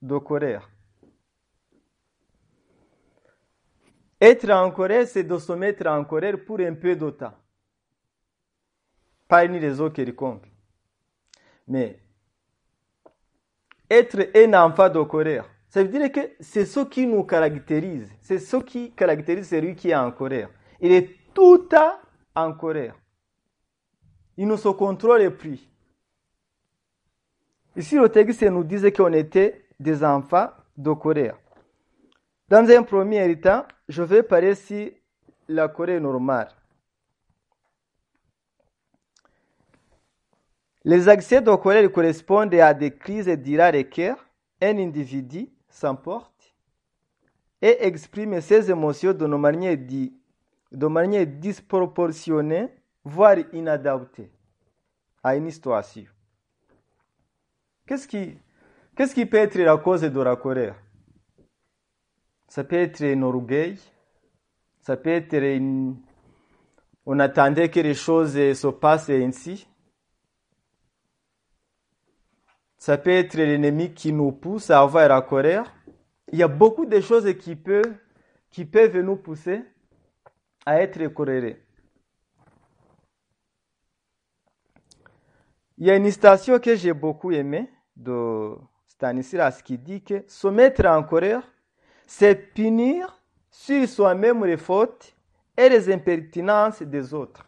de 0.00 0.16
colère. 0.16 0.71
Être 4.22 4.52
en 4.52 4.70
colère, 4.70 5.04
c'est 5.08 5.24
de 5.24 5.36
se 5.36 5.52
mettre 5.52 5.84
en 5.88 6.04
colère 6.04 6.36
pour 6.44 6.60
un 6.60 6.74
peu 6.74 6.94
de 6.94 7.10
temps. 7.10 7.34
Pas 9.26 9.44
une 9.44 9.56
raison 9.56 9.90
quelconque. 9.90 10.44
Mais 11.66 11.98
être 13.90 14.30
un 14.36 14.54
enfant 14.64 14.88
de 14.88 15.02
colère, 15.02 15.50
ça 15.68 15.82
veut 15.82 15.88
dire 15.88 16.12
que 16.12 16.20
c'est 16.38 16.66
ce 16.66 16.80
qui 16.84 17.04
nous 17.04 17.24
caractérise. 17.24 18.12
C'est 18.22 18.38
ce 18.38 18.58
qui 18.58 18.92
caractérise 18.92 19.48
celui 19.48 19.74
qui 19.74 19.90
est 19.90 19.96
en 19.96 20.12
colère. 20.12 20.50
Il 20.80 20.92
est 20.92 21.16
tout 21.34 21.58
temps 21.58 21.98
en 22.36 22.52
colère. 22.52 22.94
Il 24.36 24.46
ne 24.46 24.54
se 24.54 24.68
contrôle 24.68 25.36
plus. 25.36 25.68
Ici, 27.74 27.96
le 27.96 28.08
texte 28.08 28.44
nous 28.44 28.62
disait 28.62 28.92
qu'on 28.92 29.12
était 29.14 29.66
des 29.80 30.04
enfants 30.04 30.50
de 30.76 30.92
colère. 30.92 31.36
Dans 32.48 32.70
un 32.70 32.84
premier 32.84 33.40
temps, 33.40 33.66
je 33.92 34.02
vais 34.02 34.22
parler 34.22 34.54
si 34.54 34.92
la 35.48 35.68
colère 35.68 36.00
normale. 36.00 36.48
Les 40.84 41.08
accès 41.08 41.42
de 41.42 41.54
colère 41.54 41.92
correspondent 41.92 42.54
à 42.54 42.72
des 42.72 42.90
crises 42.90 43.28
d'ira 43.28 43.70
cœur. 43.84 44.16
Un 44.60 44.78
individu 44.78 45.48
s'emporte 45.68 46.54
et 47.60 47.84
exprime 47.84 48.40
ses 48.40 48.70
émotions 48.70 49.12
de 49.12 49.26
manière, 49.26 49.76
de 49.76 50.86
manière 50.86 51.26
disproportionnée, 51.26 52.68
voire 53.04 53.38
inadaptée 53.52 54.30
à 55.22 55.36
une 55.36 55.50
situation. 55.50 56.06
Qu'est-ce 57.86 58.06
qui, 58.06 58.38
qu'est-ce 58.96 59.14
qui 59.14 59.26
peut 59.26 59.36
être 59.36 59.58
la 59.58 59.76
cause 59.76 60.02
de 60.02 60.20
la 60.20 60.36
colère 60.36 60.81
Ça 62.52 62.64
peut 62.64 62.76
être 62.76 63.02
un 63.02 63.22
orgueil, 63.22 63.78
ça 64.82 64.98
peut 64.98 65.08
être 65.08 65.32
une... 65.32 65.96
on 67.06 67.18
attendait 67.18 67.70
que 67.70 67.80
les 67.80 67.94
choses 67.94 68.34
se 68.34 68.66
passent 68.66 69.08
ainsi. 69.08 69.66
Ça 72.76 72.98
peut 72.98 73.08
être 73.08 73.38
l'ennemi 73.38 73.94
qui 73.94 74.12
nous 74.12 74.32
pousse 74.32 74.68
à 74.68 74.80
avoir 74.82 75.08
la 75.08 75.22
colère. 75.22 75.74
Il 76.30 76.40
y 76.40 76.42
a 76.42 76.48
beaucoup 76.48 76.84
de 76.84 77.00
choses 77.00 77.34
qui 77.38 77.56
peuvent, 77.56 77.96
qui 78.50 78.66
peuvent 78.66 78.98
nous 78.98 79.16
pousser 79.16 79.64
à 80.66 80.82
être 80.82 81.08
colérés. 81.08 81.64
Il 85.78 85.86
y 85.86 85.90
a 85.90 85.96
une 85.96 86.10
citation 86.10 86.58
que 86.58 86.76
j'ai 86.76 86.92
beaucoup 86.92 87.32
aimée 87.32 87.70
de 87.96 88.54
Stanislas 88.88 89.62
qui 89.62 89.78
dit 89.78 90.02
que 90.02 90.22
se 90.26 90.48
mettre 90.48 90.84
en 90.84 91.02
colère, 91.02 91.48
c'est 92.06 92.34
punir 92.54 93.20
sur 93.50 93.88
soi-même 93.88 94.44
les 94.44 94.56
fautes 94.56 95.14
et 95.56 95.68
les 95.68 95.92
impertinences 95.92 96.82
des 96.82 97.12
autres. 97.14 97.46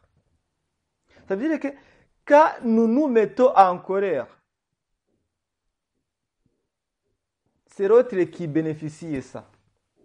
Ça 1.26 1.36
veut 1.36 1.48
dire 1.48 1.60
que 1.60 1.68
quand 2.24 2.50
nous 2.62 2.86
nous 2.86 3.06
mettons 3.06 3.54
en 3.56 3.78
colère, 3.78 4.26
c'est 7.66 7.88
l'autre 7.88 8.16
qui 8.24 8.46
bénéficie 8.46 9.10
de 9.10 9.20
ça. 9.20 9.44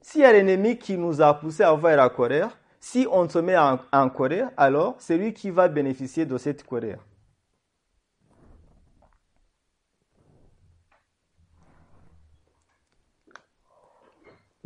S'il 0.02 0.22
y 0.22 0.26
a 0.26 0.32
l'ennemi 0.32 0.78
qui 0.78 0.98
nous 0.98 1.22
a 1.22 1.34
poussé 1.34 1.64
à 1.64 1.70
avoir 1.70 1.96
la 1.96 2.10
colère, 2.10 2.58
si 2.80 3.06
on 3.12 3.28
se 3.28 3.40
met 3.40 3.58
en, 3.58 3.80
en 3.92 4.10
colère, 4.10 4.52
alors 4.58 4.96
c'est 4.98 5.18
lui 5.18 5.34
qui 5.34 5.50
va 5.50 5.68
bénéficier 5.68 6.26
de 6.26 6.38
cette 6.38 6.64
colère. 6.64 7.00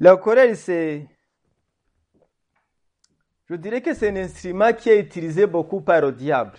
La 0.03 0.17
colère, 0.17 0.53
c'est. 0.57 1.07
Je 3.45 3.55
dirais 3.55 3.81
que 3.81 3.93
c'est 3.93 4.09
un 4.09 4.17
instrument 4.17 4.73
qui 4.73 4.89
est 4.89 4.99
utilisé 4.99 5.47
beaucoup 5.47 5.79
par 5.79 6.01
le 6.01 6.11
diable, 6.11 6.57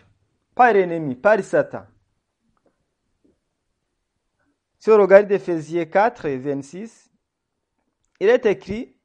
par 0.54 0.72
l'ennemi, 0.72 1.14
par 1.14 1.38
Satan. 1.40 1.84
Si 4.78 4.90
on 4.90 4.96
regarde 4.96 5.30
Ephésiens 5.30 5.84
4 5.84 6.24
et 6.24 6.38
26, 6.38 7.10
il 8.20 8.30
est 8.30 8.46
écrit 8.46 8.98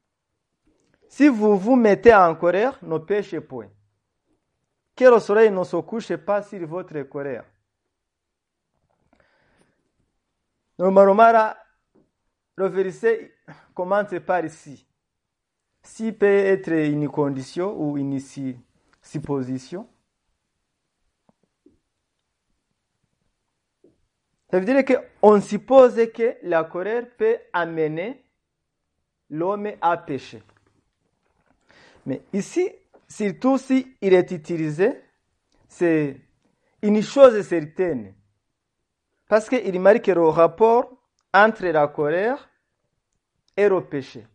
Si 1.06 1.28
vous 1.28 1.58
vous 1.58 1.76
mettez 1.76 2.14
en 2.14 2.34
colère, 2.34 2.78
ne 2.80 2.96
péchez 2.96 3.42
point. 3.42 3.68
Que 4.96 5.04
le 5.04 5.20
soleil 5.20 5.50
ne 5.50 5.64
se 5.64 5.76
couche 5.76 6.16
pas 6.16 6.42
sur 6.42 6.66
votre 6.66 7.02
colère. 7.02 7.44
Normalement, 10.78 11.52
le 12.56 12.68
verset 12.68 13.34
commence 13.80 14.14
par 14.26 14.44
ici. 14.44 14.86
Si? 15.82 16.12
Peut 16.12 16.26
être 16.26 16.70
une 16.70 17.08
condition 17.08 17.74
ou 17.80 17.96
une 17.96 18.20
supposition. 19.00 19.88
Ça 24.50 24.60
veut 24.60 24.66
dire 24.66 24.84
qu'on 24.84 25.40
suppose 25.40 25.94
que 26.12 26.36
la 26.42 26.64
colère 26.64 27.06
peut 27.16 27.38
amener 27.54 28.22
l'homme 29.30 29.70
à 29.80 29.96
pécher. 29.96 30.42
Mais 32.04 32.20
ici, 32.34 32.68
surtout 33.08 33.56
si 33.56 33.96
il 34.02 34.12
est 34.12 34.30
utilisé, 34.30 35.00
c'est 35.68 36.20
une 36.82 37.00
chose 37.00 37.40
certaine. 37.46 38.12
Parce 39.26 39.48
qu'il 39.48 39.80
marque 39.80 40.08
le 40.08 40.28
rapport 40.28 40.90
entre 41.32 41.64
la 41.68 41.88
colère 41.88 42.49
et 43.60 43.68
le 43.68 43.80
péché. 43.82 44.26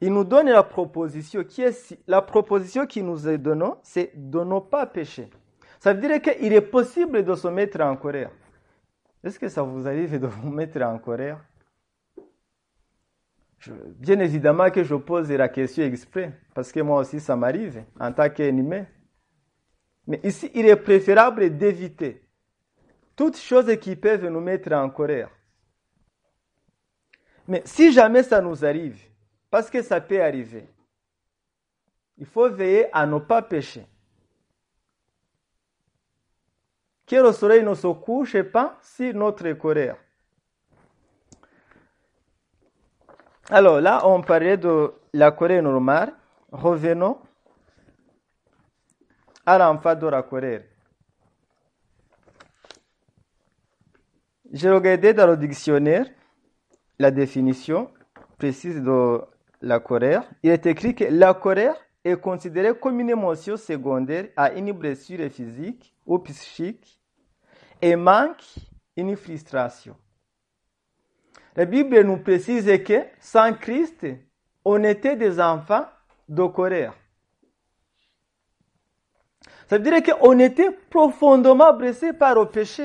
Il 0.00 0.12
nous 0.12 0.24
donne 0.24 0.48
la 0.50 0.62
proposition 0.62 1.44
qui 1.44 1.62
est 1.62 1.96
la 2.06 2.22
proposition 2.22 2.86
qui 2.86 3.02
nous 3.02 3.28
est 3.28 3.38
donnée, 3.38 3.70
c'est 3.82 4.10
de 4.14 4.40
ne 4.40 4.58
pas 4.58 4.86
pécher. 4.86 5.30
Ça 5.78 5.92
veut 5.92 6.00
dire 6.00 6.20
qu'il 6.20 6.52
est 6.52 6.60
possible 6.60 7.24
de 7.24 7.34
se 7.34 7.48
mettre 7.48 7.80
en 7.80 7.96
colère. 7.96 8.30
Est-ce 9.22 9.38
que 9.38 9.48
ça 9.48 9.62
vous 9.62 9.86
arrive 9.86 10.18
de 10.18 10.26
vous 10.26 10.50
mettre 10.50 10.82
en 10.82 10.98
colère? 10.98 11.38
Bien 13.98 14.18
évidemment 14.18 14.70
que 14.70 14.82
je 14.82 14.96
pose 14.96 15.30
la 15.30 15.48
question 15.48 15.84
exprès, 15.84 16.32
parce 16.52 16.72
que 16.72 16.80
moi 16.80 17.00
aussi 17.00 17.20
ça 17.20 17.36
m'arrive 17.36 17.84
en 18.00 18.12
tant 18.12 18.28
qu'animé. 18.28 18.86
Mais 20.08 20.18
ici, 20.24 20.50
il 20.54 20.66
est 20.66 20.74
préférable 20.74 21.56
d'éviter 21.56 22.28
toutes 23.14 23.36
choses 23.36 23.76
qui 23.76 23.94
peuvent 23.94 24.26
nous 24.26 24.40
mettre 24.40 24.72
en 24.72 24.90
colère. 24.90 25.30
Mais 27.52 27.60
si 27.66 27.92
jamais 27.92 28.22
ça 28.22 28.40
nous 28.40 28.64
arrive, 28.64 28.98
parce 29.50 29.68
que 29.68 29.82
ça 29.82 30.00
peut 30.00 30.22
arriver, 30.22 30.66
il 32.16 32.24
faut 32.24 32.48
veiller 32.48 32.86
à 32.96 33.04
ne 33.04 33.18
pas 33.18 33.42
pécher. 33.42 33.86
Que 37.06 37.16
le 37.16 37.30
soleil 37.30 37.62
ne 37.62 37.74
se 37.74 37.88
couche 37.88 38.40
pas 38.44 38.78
sur 38.80 39.12
notre 39.12 39.52
colère. 39.52 39.98
Alors 43.50 43.82
là, 43.82 44.00
on 44.08 44.22
parlait 44.22 44.56
de 44.56 44.94
la 45.12 45.30
colère 45.30 45.62
normale. 45.62 46.14
Revenons 46.50 47.20
à 49.44 49.58
l'enfant 49.58 49.94
de 49.94 50.06
la 50.06 50.22
colère. 50.22 50.62
J'ai 54.50 54.70
regardé 54.70 55.12
dans 55.12 55.26
le 55.26 55.36
dictionnaire 55.36 56.06
la 57.02 57.10
définition 57.10 57.90
précise 58.38 58.80
de 58.80 59.20
la 59.60 59.80
colère. 59.80 60.22
Il 60.44 60.50
est 60.50 60.66
écrit 60.66 60.94
que 60.94 61.02
la 61.04 61.34
colère 61.34 61.74
est 62.04 62.16
considérée 62.20 62.78
comme 62.78 63.00
une 63.00 63.10
émotion 63.10 63.56
secondaire 63.56 64.28
à 64.36 64.52
une 64.52 64.70
blessure 64.70 65.28
physique 65.28 65.92
ou 66.06 66.20
psychique 66.20 67.00
et 67.80 67.96
manque 67.96 68.44
une 68.96 69.16
frustration. 69.16 69.96
La 71.56 71.64
Bible 71.64 72.02
nous 72.02 72.18
précise 72.18 72.66
que 72.84 73.00
sans 73.18 73.52
Christ, 73.52 74.06
on 74.64 74.84
était 74.84 75.16
des 75.16 75.40
enfants 75.40 75.86
de 76.28 76.44
colère. 76.44 76.94
Ça 79.68 79.76
veut 79.76 79.82
dire 79.82 80.02
qu'on 80.04 80.38
était 80.38 80.70
profondément 80.88 81.72
blessés 81.72 82.12
par 82.12 82.36
le 82.36 82.46
péché. 82.46 82.84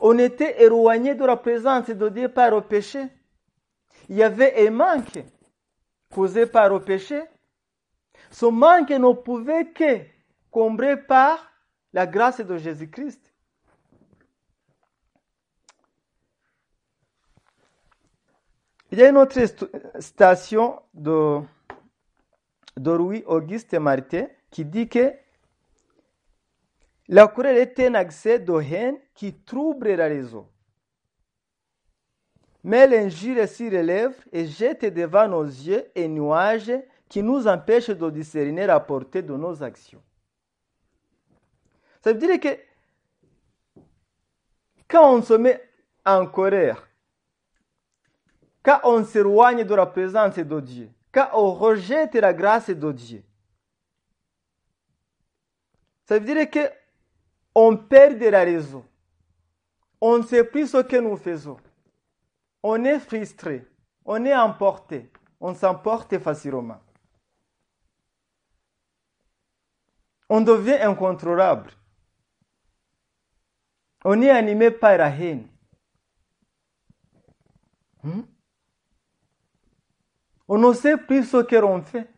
On 0.00 0.18
était 0.18 0.62
éloigné 0.62 1.14
de 1.14 1.24
la 1.24 1.36
présence 1.36 1.88
de 1.88 2.08
Dieu 2.08 2.28
par 2.28 2.50
le 2.50 2.60
péché. 2.60 3.08
il 4.08 4.16
y 4.16 4.22
avait 4.22 4.66
un 4.66 4.70
manque 4.70 5.24
causé 6.12 6.46
par 6.46 6.68
le 6.68 6.80
péché. 6.80 7.22
Ce 8.30 8.46
manque 8.46 8.90
ne 8.90 9.12
pouvait 9.12 9.72
que 9.72 10.00
combler 10.50 10.96
par 10.96 11.50
la 11.92 12.06
grâce 12.06 12.40
de 12.40 12.56
Jésus-Christ. 12.56 13.32
Il 18.92 18.98
y 18.98 19.02
a 19.02 19.08
une 19.08 19.16
autre 19.16 19.40
station 19.98 20.80
de, 20.94 21.40
de 22.76 22.90
Louis 22.92 23.24
Auguste 23.26 23.74
Martin 23.74 24.26
qui 24.50 24.64
dit 24.64 24.88
que 24.88 25.12
la 27.08 27.26
colère 27.26 27.56
est 27.56 27.78
un 27.80 27.94
accès 27.94 28.38
de 28.38 28.60
haine 28.60 28.98
qui 29.16 29.32
trouble 29.34 29.94
la 29.94 30.06
raison. 30.06 30.46
Mais 32.62 32.86
l'injure 32.86 33.48
sur 33.48 33.70
les 33.70 33.82
lèvres 33.82 34.14
et 34.32 34.46
jette 34.46 34.84
devant 34.84 35.26
nos 35.26 35.44
yeux 35.44 35.84
un 35.96 36.08
nuage 36.08 36.72
qui 37.08 37.22
nous 37.22 37.46
empêche 37.46 37.88
de 37.90 38.10
discerner 38.10 38.66
la 38.66 38.78
portée 38.80 39.22
de 39.22 39.34
nos 39.34 39.62
actions. 39.62 40.02
Ça 42.02 42.12
veut 42.12 42.18
dire 42.18 42.38
que 42.38 42.58
quand 44.88 45.14
on 45.14 45.22
se 45.22 45.34
met 45.34 45.62
en 46.04 46.26
colère, 46.26 46.88
quand 48.62 48.80
on 48.84 49.04
s'éloigne 49.04 49.64
de 49.64 49.74
la 49.74 49.86
présence 49.86 50.36
de 50.36 50.60
Dieu, 50.60 50.90
quand 51.12 51.30
on 51.34 51.52
rejette 51.52 52.14
la 52.16 52.32
grâce 52.32 52.70
de 52.70 52.92
Dieu, 52.92 53.24
ça 56.04 56.18
veut 56.18 56.24
dire 56.24 56.50
que 56.50 56.68
on 57.54 57.76
perd 57.76 58.18
de 58.18 58.26
la 58.26 58.44
raison. 58.44 58.84
On 60.00 60.18
ne 60.18 60.22
sait 60.22 60.44
plus 60.44 60.68
ce 60.68 60.82
que 60.82 60.96
nous 60.96 61.16
faisons. 61.16 61.58
On 62.62 62.84
est 62.84 62.98
frustré, 62.98 63.66
on 64.04 64.24
est 64.24 64.36
emporté, 64.36 65.10
on 65.40 65.54
s'emporte 65.54 66.18
facilement. 66.18 66.80
On 70.28 70.40
devient 70.40 70.78
incontrôlable. 70.82 71.70
On 74.04 74.20
est 74.22 74.30
animé 74.30 74.70
par 74.70 74.96
la 74.96 75.08
haine. 75.08 75.48
Hmm? 78.02 78.22
On 80.48 80.58
ne 80.58 80.72
sait 80.72 80.96
plus 80.96 81.24
ce 81.24 81.42
que 81.42 81.56
l'on 81.56 81.82
fait. 81.82 82.08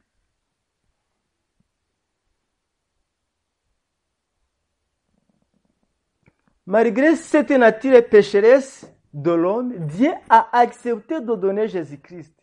Malgré 6.68 7.16
cette 7.16 7.50
nature 7.50 8.06
pécheresse 8.10 8.86
de 9.14 9.30
l'homme, 9.30 9.86
Dieu 9.86 10.10
a 10.28 10.50
accepté 10.52 11.18
de 11.18 11.34
donner 11.34 11.66
Jésus-Christ. 11.66 12.34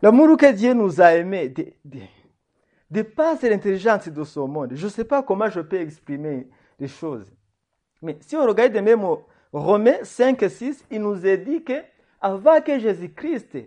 L'amour 0.00 0.36
que 0.36 0.52
Dieu 0.52 0.72
nous 0.72 1.00
a 1.00 1.16
aimé 1.16 1.52
dépasse 2.88 3.42
l'intelligence 3.42 4.06
de 4.06 4.22
ce 4.22 4.38
monde. 4.38 4.74
Je 4.76 4.84
ne 4.84 4.90
sais 4.90 5.04
pas 5.04 5.24
comment 5.24 5.50
je 5.50 5.62
peux 5.62 5.80
exprimer 5.80 6.48
les 6.78 6.86
choses. 6.86 7.26
Mais 8.00 8.16
si 8.20 8.36
on 8.36 8.46
regarde 8.46 8.76
même 8.76 9.04
Romains 9.52 9.98
5 10.04 10.40
et 10.44 10.48
6, 10.48 10.84
il 10.92 11.02
nous 11.02 11.26
est 11.26 11.38
dit 11.38 11.64
que 11.64 11.82
avant 12.20 12.60
que 12.60 12.78
Jésus-Christ 12.78 13.58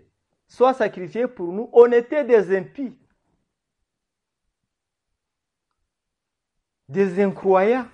soit 0.48 0.76
sacrifié 0.76 1.28
pour 1.28 1.52
nous, 1.52 1.70
on 1.74 1.92
était 1.92 2.24
des 2.24 2.56
impies. 2.56 2.96
Des 6.92 7.24
incroyants, 7.24 7.88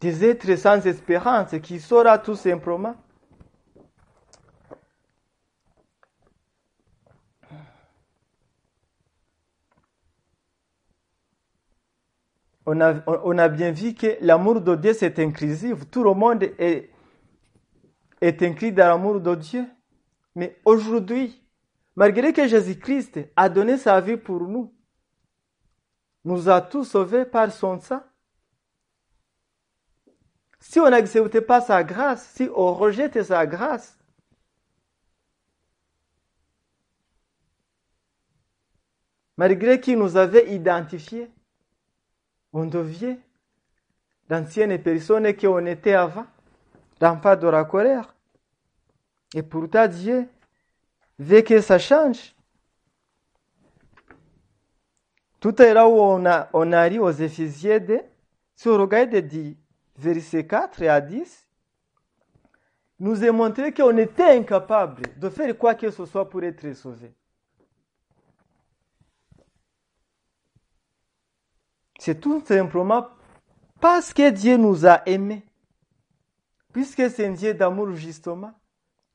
des 0.00 0.24
êtres 0.24 0.54
sans 0.54 0.86
espérance 0.86 1.58
qui 1.60 1.80
sera 1.80 2.16
tout 2.18 2.36
simplement. 2.36 2.94
On 12.64 12.80
a, 12.80 13.02
on 13.24 13.38
a, 13.38 13.48
bien 13.48 13.72
vu 13.72 13.94
que 13.94 14.18
l'amour 14.20 14.60
de 14.60 14.76
Dieu 14.76 14.92
c'est 14.92 15.18
inclusif. 15.18 15.90
Tout 15.90 16.04
le 16.04 16.12
monde 16.12 16.44
est, 16.58 16.90
est 18.20 18.42
inclus 18.42 18.70
dans 18.72 18.86
l'amour 18.86 19.20
de 19.20 19.34
Dieu. 19.34 19.64
Mais 20.36 20.60
aujourd'hui, 20.64 21.42
Malgré 21.98 22.32
que 22.32 22.46
Jésus-Christ 22.46 23.18
a 23.34 23.48
donné 23.48 23.76
sa 23.76 24.00
vie 24.00 24.16
pour 24.16 24.42
nous, 24.42 24.72
nous 26.24 26.48
a 26.48 26.60
tous 26.60 26.84
sauvés 26.84 27.24
par 27.24 27.50
son 27.50 27.80
sang. 27.80 28.04
Si 30.60 30.78
on 30.78 30.88
n'accepte 30.88 31.40
pas 31.40 31.60
sa 31.60 31.82
grâce, 31.82 32.24
si 32.36 32.48
on 32.54 32.72
rejette 32.72 33.20
sa 33.24 33.44
grâce, 33.48 33.98
malgré 39.36 39.80
qu'il 39.80 39.98
nous 39.98 40.16
avait 40.16 40.54
identifiés, 40.54 41.28
on 42.52 42.66
devient 42.66 43.18
d'anciennes 44.28 44.80
personnes 44.80 45.36
qu'on 45.36 45.66
était 45.66 45.94
avant, 45.94 46.26
l'enfant 47.00 47.34
de 47.34 47.48
la 47.48 47.64
colère. 47.64 48.14
Et 49.34 49.42
pourtant 49.42 49.88
Dieu 49.88 50.28
veut 51.18 51.42
que 51.42 51.60
ça 51.60 51.78
change. 51.78 52.34
Tout 55.40 55.54
là 55.58 55.88
où 55.88 55.92
on 55.92 56.26
a, 56.26 56.48
on 56.52 56.72
arrive 56.72 57.02
aux 57.02 57.10
Éphésiens 57.10 57.78
2, 57.78 58.00
si 58.56 58.68
on 58.68 58.76
regarde 58.76 59.14
verset 59.96 60.46
4 60.46 60.82
à 60.84 61.00
10, 61.00 61.48
nous 63.00 63.24
est 63.24 63.30
montré 63.30 63.72
qu'on 63.72 63.96
était 63.96 64.36
incapable 64.36 65.02
de 65.16 65.28
faire 65.28 65.56
quoi 65.56 65.74
que 65.74 65.90
ce 65.90 66.04
soit 66.04 66.28
pour 66.28 66.42
être 66.42 66.72
sauvé. 66.74 67.14
C'est 72.00 72.20
tout 72.20 72.42
simplement 72.44 73.08
parce 73.80 74.12
que 74.12 74.30
Dieu 74.30 74.56
nous 74.56 74.86
a 74.86 75.02
aimés. 75.06 75.44
Puisque 76.72 77.10
c'est 77.10 77.26
un 77.26 77.32
Dieu 77.32 77.54
d'amour 77.54 77.92
justement 77.92 78.52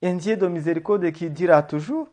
un 0.04 0.16
Dieu 0.16 0.36
de 0.36 0.48
miséricorde 0.48 1.12
qui 1.12 1.30
dira 1.30 1.63
toujours. 1.63 2.10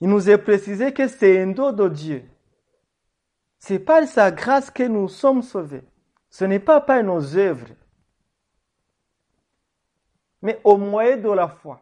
Il 0.00 0.08
nous 0.08 0.28
est 0.28 0.38
précisé 0.38 0.92
que 0.92 1.06
c'est 1.08 1.40
un 1.40 1.48
don 1.48 1.72
de 1.72 1.88
Dieu. 1.88 2.24
C'est 3.58 3.78
par 3.78 4.06
sa 4.06 4.30
grâce 4.30 4.70
que 4.70 4.82
nous 4.82 5.08
sommes 5.08 5.42
sauvés. 5.42 5.84
Ce 6.28 6.44
n'est 6.44 6.58
pas 6.58 6.80
par 6.80 7.02
nos 7.02 7.36
œuvres, 7.36 7.68
mais 10.42 10.60
au 10.64 10.76
moyen 10.76 11.16
de 11.16 11.30
la 11.30 11.48
foi. 11.48 11.80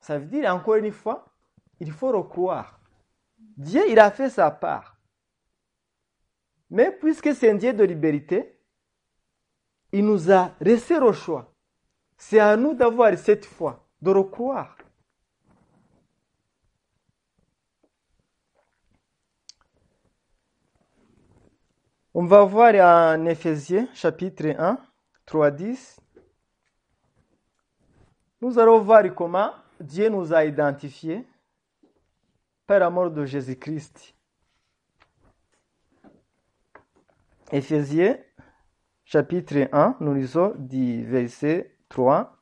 Ça 0.00 0.18
veut 0.18 0.26
dire, 0.26 0.52
encore 0.52 0.74
une 0.74 0.92
fois, 0.92 1.32
il 1.80 1.92
faut 1.92 2.12
le 2.12 2.22
croire. 2.22 2.80
Dieu, 3.56 3.82
il 3.88 3.98
a 3.98 4.10
fait 4.10 4.30
sa 4.30 4.50
part. 4.50 4.98
Mais 6.70 6.90
puisque 6.90 7.34
c'est 7.34 7.50
un 7.50 7.54
Dieu 7.54 7.72
de 7.72 7.84
liberté, 7.84 8.60
il 9.92 10.04
nous 10.04 10.30
a 10.30 10.50
laissé 10.60 10.98
au 10.98 11.12
choix. 11.12 11.54
C'est 12.18 12.40
à 12.40 12.56
nous 12.56 12.74
d'avoir 12.74 13.16
cette 13.16 13.46
foi, 13.46 13.86
de 14.02 14.10
le 14.10 14.24
croire. 14.24 14.76
On 22.12 22.24
va 22.24 22.42
voir 22.42 22.74
en 22.74 23.24
Éphésiens 23.26 23.88
chapitre 23.94 24.48
1, 24.58 24.78
3, 25.24 25.50
10. 25.52 26.00
Nous 28.40 28.58
allons 28.58 28.80
voir 28.80 29.04
comment 29.14 29.52
Dieu 29.78 30.08
nous 30.08 30.34
a 30.34 30.44
identifiés 30.44 31.24
par 32.66 32.80
la 32.80 32.90
mort 32.90 33.12
de 33.12 33.24
Jésus-Christ. 33.24 34.16
Éphésiens 37.52 38.18
chapitre 39.04 39.68
1, 39.70 39.98
nous 40.00 40.14
lisons 40.14 40.54
du 40.58 41.04
verset 41.04 41.77
3 41.88 42.36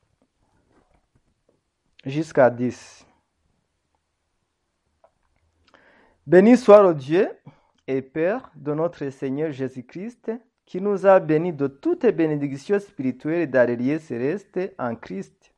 jusqu'à 2.04 2.50
10. 2.50 3.06
Béni 6.26 6.56
soit 6.56 6.82
le 6.82 6.94
Dieu 6.94 7.30
et 7.86 8.02
Père 8.02 8.50
de 8.56 8.74
notre 8.74 9.08
Seigneur 9.10 9.52
Jésus-Christ, 9.52 10.32
qui 10.64 10.80
nous 10.80 11.06
a 11.06 11.20
bénis 11.20 11.52
de 11.52 11.68
toutes 11.68 12.06
bénédictions 12.06 12.80
spirituelles 12.80 13.50
les 13.50 13.76
lieux 13.76 13.98
célestes 14.00 14.58
en 14.78 14.96
Christ. 14.96 15.52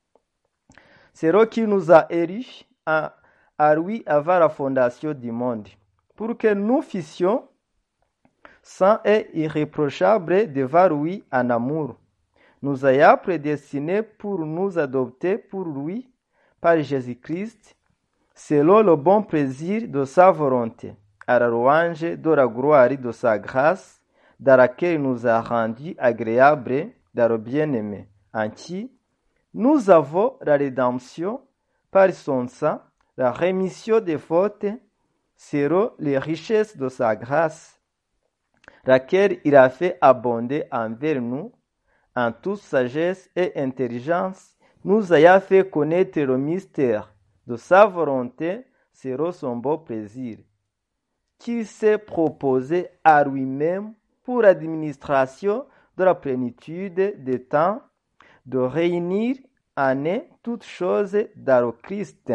C'est 1.14 1.32
lui 1.32 1.48
qui 1.48 1.62
nous 1.62 1.90
a 1.90 2.06
érigés 2.10 2.66
à, 2.84 3.16
à 3.56 3.74
lui 3.74 4.02
avant 4.04 4.38
la 4.38 4.50
fondation 4.50 5.14
du 5.14 5.32
monde, 5.32 5.68
pour 6.14 6.36
que 6.36 6.52
nous 6.52 6.82
fissions 6.82 7.48
saints 8.62 9.00
et 9.06 9.30
irréprochables 9.32 10.52
devant 10.52 10.88
lui 10.88 11.24
en 11.32 11.48
amour 11.48 11.96
nous 12.62 12.84
a 12.84 13.16
prédestinés 13.16 14.02
pour 14.02 14.38
nous 14.44 14.78
adopter 14.78 15.38
pour 15.38 15.64
lui 15.64 16.10
par 16.60 16.80
Jésus-Christ, 16.80 17.76
selon 18.34 18.82
le 18.82 18.96
bon 18.96 19.22
plaisir 19.22 19.88
de 19.88 20.04
sa 20.04 20.30
volonté, 20.30 20.94
à 21.26 21.38
la 21.38 21.48
louange 21.48 22.00
de 22.00 22.30
la 22.30 22.46
gloire 22.46 22.90
de 22.90 23.12
sa 23.12 23.38
grâce, 23.38 24.00
dans 24.40 24.56
laquelle 24.56 24.94
il 24.94 25.02
nous 25.02 25.26
a 25.26 25.40
rendus 25.40 25.94
agréables 25.98 26.88
dans 27.14 27.28
le 27.28 27.38
bien-aimé, 27.38 28.08
en 28.32 28.48
qui 28.50 28.92
nous 29.54 29.90
avons 29.90 30.36
la 30.42 30.56
rédemption 30.56 31.40
par 31.90 32.12
son 32.12 32.46
sang, 32.48 32.80
la 33.16 33.32
rémission 33.32 34.00
des 34.00 34.18
fautes, 34.18 34.66
selon 35.36 35.92
les 35.98 36.18
richesses 36.18 36.76
de 36.76 36.88
sa 36.88 37.16
grâce, 37.16 37.80
laquelle 38.84 39.40
il 39.44 39.56
a 39.56 39.70
fait 39.70 39.98
abonder 40.00 40.64
envers 40.70 41.20
nous 41.20 41.52
en 42.18 42.32
toute 42.32 42.58
sagesse 42.58 43.30
et 43.36 43.52
intelligence, 43.54 44.56
nous 44.84 45.12
ayant 45.12 45.40
fait 45.40 45.70
connaître 45.70 46.20
le 46.20 46.36
mystère 46.36 47.14
de 47.46 47.56
sa 47.56 47.86
volonté 47.86 48.64
selon 48.92 49.30
son 49.30 49.56
beau 49.56 49.78
plaisir, 49.78 50.38
qu'il 51.38 51.64
s'est 51.64 51.98
proposé 51.98 52.88
à 53.04 53.22
lui-même 53.22 53.92
pour 54.24 54.42
l'administration 54.42 55.64
de 55.96 56.02
la 56.02 56.16
plénitude 56.16 57.22
des 57.22 57.44
temps, 57.44 57.80
de 58.46 58.58
réunir 58.58 59.36
en 59.76 60.04
eux 60.04 60.22
toutes 60.42 60.64
choses 60.64 61.16
dans 61.36 61.66
le 61.66 61.70
Christ, 61.70 62.32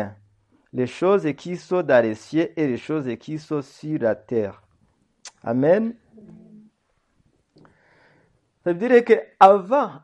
les 0.71 0.87
choses 0.87 1.27
qui 1.35 1.57
sont 1.57 1.83
dans 1.83 2.01
les 2.01 2.15
cieux 2.15 2.57
et 2.57 2.67
les 2.67 2.77
choses 2.77 3.09
qui 3.19 3.37
sont 3.37 3.61
sur 3.61 3.99
la 3.99 4.15
terre. 4.15 4.63
Amen. 5.43 5.93
Ça 8.63 8.71
veut 8.71 8.87
dire 8.87 9.03
que 9.03 9.13
avant, 9.39 9.99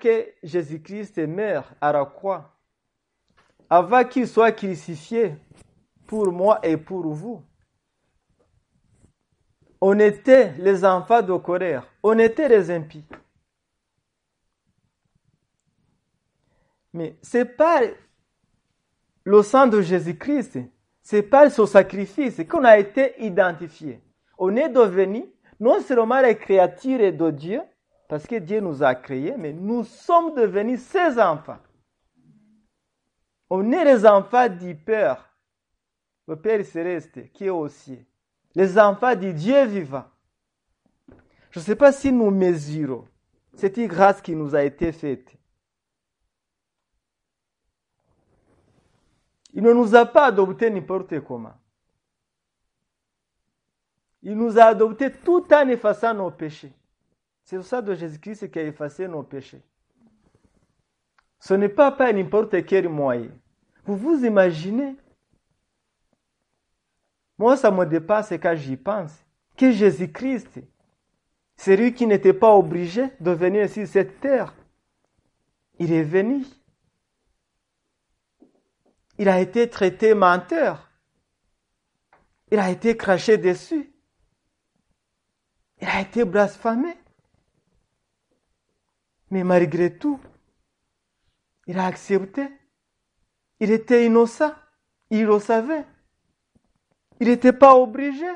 que 0.00 0.32
Jésus-Christ 0.42 1.18
meure 1.18 1.74
à 1.80 1.92
la 1.92 2.06
croix, 2.06 2.56
avant 3.68 4.04
qu'il 4.04 4.26
soit 4.26 4.52
crucifié 4.52 5.36
pour 6.06 6.32
moi 6.32 6.58
et 6.62 6.76
pour 6.76 7.06
vous, 7.12 7.44
on 9.80 9.98
était 9.98 10.52
les 10.58 10.84
enfants 10.84 11.22
de 11.22 11.36
colère, 11.36 11.86
on 12.02 12.18
était 12.18 12.48
les 12.48 12.70
impies. 12.70 13.04
Mais 16.94 17.16
c'est 17.20 17.56
pas 17.56 17.80
le 19.24 19.42
sang 19.42 19.66
de 19.66 19.82
Jésus-Christ, 19.82 20.58
c'est 21.02 21.22
pas 21.22 21.50
son 21.50 21.66
sacrifice 21.66 22.40
qu'on 22.48 22.64
a 22.64 22.78
été 22.78 23.22
identifié. 23.22 24.00
On 24.38 24.56
est 24.56 24.68
devenu 24.68 25.24
non 25.60 25.80
seulement 25.80 26.20
les 26.20 26.36
créatures 26.36 27.12
de 27.12 27.30
Dieu, 27.30 27.60
parce 28.12 28.26
que 28.26 28.36
Dieu 28.36 28.60
nous 28.60 28.82
a 28.82 28.94
créés, 28.94 29.34
mais 29.38 29.54
nous 29.54 29.84
sommes 29.84 30.34
devenus 30.34 30.82
ses 30.82 31.18
enfants. 31.18 31.56
On 33.48 33.72
est 33.72 33.86
les 33.86 34.04
enfants 34.04 34.50
du 34.50 34.74
Père, 34.74 35.34
le 36.28 36.36
Père 36.36 36.62
céleste 36.62 37.32
qui 37.32 37.46
est 37.46 37.48
au. 37.48 37.66
Les 38.54 38.78
enfants 38.78 39.16
du 39.16 39.32
Dieu 39.32 39.64
vivant. 39.64 40.04
Je 41.52 41.58
ne 41.58 41.64
sais 41.64 41.74
pas 41.74 41.90
si 41.90 42.12
nous 42.12 42.30
mesurons 42.30 43.08
cette 43.54 43.80
grâce 43.80 44.20
qui 44.20 44.36
nous 44.36 44.54
a 44.54 44.62
été 44.62 44.92
faite. 44.92 45.34
Il 49.54 49.62
ne 49.62 49.72
nous 49.72 49.94
a 49.94 50.04
pas 50.04 50.26
adoptés 50.26 50.68
n'importe 50.68 51.18
comment. 51.20 51.54
Il 54.22 54.36
nous 54.36 54.58
a 54.58 54.64
adoptés 54.64 55.10
tout 55.10 55.46
en 55.50 55.66
effaçant 55.68 56.12
nos 56.12 56.30
péchés. 56.30 56.74
C'est 57.44 57.56
le 57.56 57.62
sang 57.62 57.82
de 57.82 57.94
Jésus-Christ 57.94 58.50
qui 58.50 58.58
a 58.58 58.64
effacé 58.64 59.08
nos 59.08 59.22
péchés. 59.22 59.62
Ce 61.40 61.54
n'est 61.54 61.68
pas 61.68 61.90
par 61.90 62.12
n'importe 62.12 62.64
quel 62.64 62.88
moyen. 62.88 63.30
Vous 63.84 63.96
vous 63.96 64.24
imaginez? 64.24 64.96
Moi, 67.36 67.56
ça 67.56 67.70
me 67.70 67.84
dépasse 67.84 68.30
quand 68.40 68.54
j'y 68.54 68.76
pense. 68.76 69.12
Que 69.56 69.72
Jésus-Christ, 69.72 70.60
c'est 71.56 71.76
lui 71.76 71.92
qui 71.92 72.06
n'était 72.06 72.32
pas 72.32 72.54
obligé 72.54 73.08
de 73.20 73.32
venir 73.32 73.68
sur 73.68 73.86
cette 73.86 74.20
terre. 74.20 74.54
Il 75.78 75.92
est 75.92 76.04
venu. 76.04 76.44
Il 79.18 79.28
a 79.28 79.40
été 79.40 79.68
traité 79.68 80.14
menteur. 80.14 80.90
Il 82.50 82.58
a 82.58 82.70
été 82.70 82.96
craché 82.96 83.36
dessus. 83.36 83.92
Il 85.80 85.88
a 85.88 86.00
été 86.00 86.24
blasphémé. 86.24 86.96
Mais 89.32 89.44
malgré 89.44 89.96
tout, 89.96 90.20
il 91.66 91.78
a 91.78 91.86
accepté. 91.86 92.46
Il 93.60 93.70
était 93.70 94.04
innocent. 94.04 94.52
Il 95.08 95.24
le 95.24 95.38
savait. 95.38 95.86
Il 97.18 97.28
n'était 97.28 97.54
pas 97.54 97.74
obligé. 97.74 98.26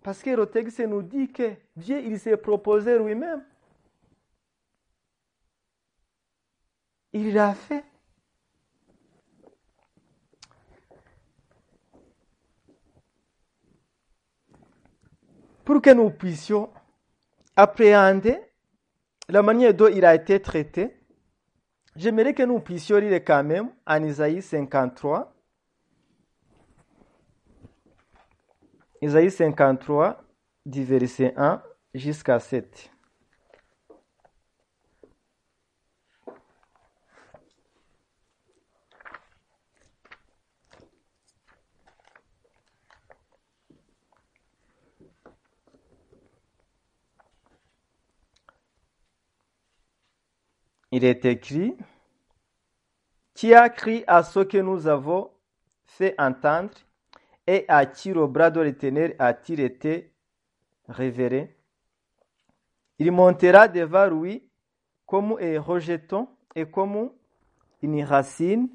Parce 0.00 0.22
que 0.22 0.30
le 0.30 0.46
texte 0.46 0.78
nous 0.78 1.02
dit 1.02 1.32
que 1.32 1.56
Dieu, 1.74 2.00
il 2.04 2.20
s'est 2.20 2.36
proposé 2.36 3.00
lui-même. 3.00 3.44
Il 7.12 7.34
l'a 7.34 7.52
fait. 7.54 7.84
Pour 15.64 15.82
que 15.82 15.90
nous 15.90 16.10
puissions 16.10 16.72
appréhender 17.56 18.49
la 19.30 19.42
manière 19.42 19.74
dont 19.74 19.88
il 19.88 20.04
a 20.04 20.14
été 20.14 20.40
traité, 20.40 20.96
j'aimerais 21.96 22.34
que 22.34 22.42
nous 22.42 22.60
puissions 22.60 22.98
lire 22.98 23.20
quand 23.24 23.44
même 23.44 23.70
en 23.86 24.02
Isaïe 24.02 24.42
53. 24.42 25.32
Isaïe 29.02 29.30
53, 29.30 30.22
du 30.66 30.84
verset 30.84 31.32
1 31.36 31.62
jusqu'à 31.94 32.38
7. 32.38 32.90
Il 50.90 51.04
est 51.04 51.24
écrit, 51.24 51.76
qui 53.34 53.54
a 53.54 53.68
crié 53.68 54.04
à 54.06 54.22
ce 54.22 54.40
que 54.40 54.58
nous 54.58 54.86
avons 54.86 55.30
fait 55.84 56.14
entendre 56.18 56.70
et 57.46 57.64
à 57.68 57.86
qui 57.86 58.12
le 58.12 58.26
bras 58.26 58.50
de 58.50 58.60
l'éternel 58.60 59.14
a-t-il 59.18 59.60
été 59.60 60.12
révéré? 60.88 61.56
Il 62.98 63.12
montera 63.12 63.66
devant 63.68 64.06
lui 64.06 64.42
comme 65.06 65.36
un 65.40 65.60
rejeton 65.60 66.28
et 66.54 66.66
comme 66.66 67.10
une 67.82 68.04
racine 68.04 68.68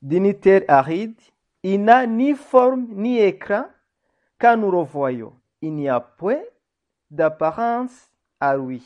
d'une 0.00 0.32
terre 0.38 0.62
aride. 0.68 1.20
Il 1.62 1.82
n'a 1.82 2.06
ni 2.06 2.34
forme 2.34 2.86
ni 2.90 3.18
écran 3.18 3.66
quand 4.38 4.56
nous 4.56 4.70
le 4.70 4.82
voyons. 4.82 5.38
Il 5.60 5.74
n'y 5.74 5.88
a 5.88 6.00
point 6.00 6.40
d'apparence 7.10 8.10
à 8.40 8.56
lui, 8.56 8.84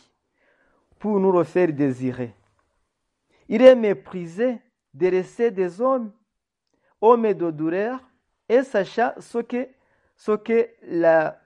pour 0.99 1.19
nous 1.19 1.33
le 1.33 1.45
faire 1.45 1.73
désirer. 1.73 2.35
Il 3.49 3.63
est 3.63 3.75
méprisé, 3.75 4.61
délaissé 4.95 5.51
des 5.51 5.81
hommes, 5.81 6.13
homme 7.01 7.33
de 7.35 7.51
douleur, 7.51 8.01
et 8.49 8.63
sachant 8.63 9.13
ce 9.19 9.39
que, 9.39 9.69
ce 10.17 10.33
que 10.33 10.69
la 10.83 11.41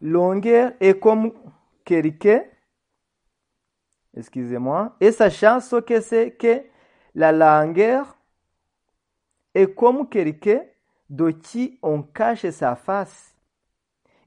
longueur 0.00 0.72
est 0.80 0.98
comme 0.98 1.32
quelqu'un, 1.84 2.42
excusez-moi, 4.16 4.96
et 5.00 5.12
sachant 5.12 5.60
ce 5.60 5.76
que 5.76 6.00
c'est 6.00 6.32
que 6.32 6.62
la 7.14 7.32
longueur 7.32 8.16
est 9.54 9.74
comme 9.74 10.08
quelqu'un 10.08 10.62
de 11.08 11.30
qui 11.30 11.78
on 11.82 12.02
cache 12.02 12.48
sa 12.50 12.76
face. 12.76 13.35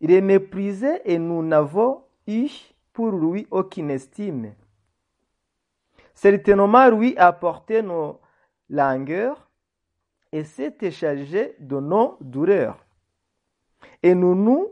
Il 0.01 0.11
est 0.11 0.21
méprisé 0.21 1.01
et 1.05 1.19
nous 1.19 1.43
n'avons 1.43 2.03
eu 2.27 2.47
pour 2.93 3.11
lui 3.11 3.47
aucune 3.51 3.91
estime. 3.91 4.53
Certainement, 6.13 6.89
lui 6.89 7.17
a 7.17 7.31
porté 7.31 7.81
nos 7.81 8.19
langueurs 8.69 9.49
et 10.31 10.43
s'est 10.43 10.91
chargé 10.91 11.55
de 11.59 11.79
nos 11.79 12.17
douleurs. 12.21 12.83
Et 14.03 14.13
nous 14.13 14.35
nous 14.35 14.67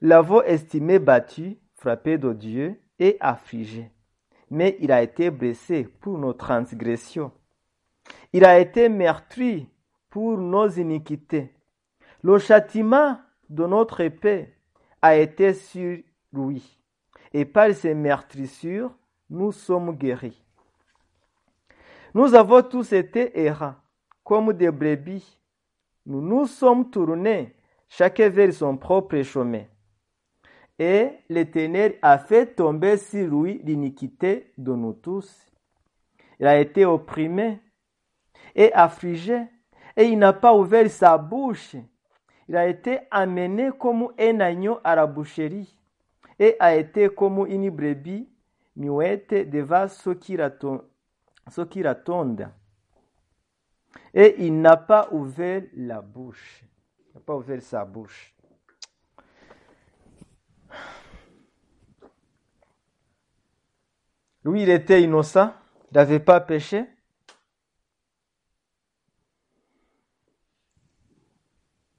l'avons 0.00 0.42
estimé 0.42 0.98
battu, 0.98 1.58
frappé 1.74 2.18
de 2.18 2.32
Dieu 2.32 2.80
et 2.98 3.16
affligé. 3.20 3.90
Mais 4.50 4.76
il 4.80 4.92
a 4.92 5.02
été 5.02 5.30
blessé 5.30 5.84
pour 5.84 6.18
nos 6.18 6.34
transgressions. 6.34 7.32
Il 8.32 8.44
a 8.44 8.58
été 8.58 8.88
meurtri 8.88 9.68
pour 10.10 10.36
nos 10.36 10.68
iniquités. 10.68 11.54
Le 12.22 12.38
châtiment 12.38 13.18
de 13.52 13.66
notre 13.66 14.00
épée 14.00 14.48
a 15.02 15.16
été 15.16 15.52
sur 15.52 15.98
lui, 16.32 16.78
et 17.32 17.44
par 17.44 17.72
ses 17.74 17.94
meurtrissures, 17.94 18.96
nous 19.28 19.52
sommes 19.52 19.94
guéris. 19.96 20.42
Nous 22.14 22.34
avons 22.34 22.62
tous 22.62 22.92
été 22.92 23.38
errants, 23.38 23.74
comme 24.24 24.52
des 24.52 24.70
brebis. 24.70 25.38
nous 26.06 26.20
nous 26.20 26.46
sommes 26.46 26.90
tournés 26.90 27.54
chacun 27.88 28.30
vers 28.30 28.52
son 28.54 28.76
propre 28.76 29.20
chemin. 29.22 29.64
Et 30.78 31.10
l'Éternel 31.28 31.98
a 32.00 32.18
fait 32.18 32.54
tomber 32.54 32.96
sur 32.96 33.28
lui 33.28 33.60
l'iniquité 33.62 34.52
de 34.56 34.72
nous 34.72 34.94
tous. 34.94 35.46
Il 36.40 36.46
a 36.46 36.58
été 36.58 36.86
opprimé 36.86 37.60
et 38.54 38.72
affligé, 38.72 39.42
et 39.96 40.04
il 40.04 40.18
n'a 40.18 40.32
pas 40.32 40.54
ouvert 40.54 40.90
sa 40.90 41.18
bouche. 41.18 41.76
Il 42.52 42.56
a 42.58 42.68
été 42.68 43.00
amené 43.10 43.70
comme 43.80 44.12
un 44.18 44.40
agneau 44.40 44.78
à 44.84 44.94
la 44.94 45.06
boucherie, 45.06 45.74
et 46.38 46.54
a 46.60 46.76
été 46.76 47.08
comme 47.08 47.46
une 47.46 47.70
brebis 47.70 48.28
muette 48.76 49.48
devant 49.48 49.88
ceux 49.88 50.16
qui 50.16 50.36
l'attendent. 50.36 52.50
Et 54.12 54.44
il 54.44 54.60
n'a 54.60 54.76
pas 54.76 55.08
ouvert 55.12 55.62
la 55.74 56.02
bouche. 56.02 56.62
Il 57.08 57.14
n'a 57.14 57.20
pas 57.20 57.36
ouvert 57.36 57.62
sa 57.62 57.86
bouche. 57.86 58.34
Lui, 64.44 64.64
il 64.64 64.68
était 64.68 65.02
innocent, 65.02 65.54
il 65.90 65.94
n'avait 65.94 66.20
pas 66.20 66.40
péché. 66.40 66.84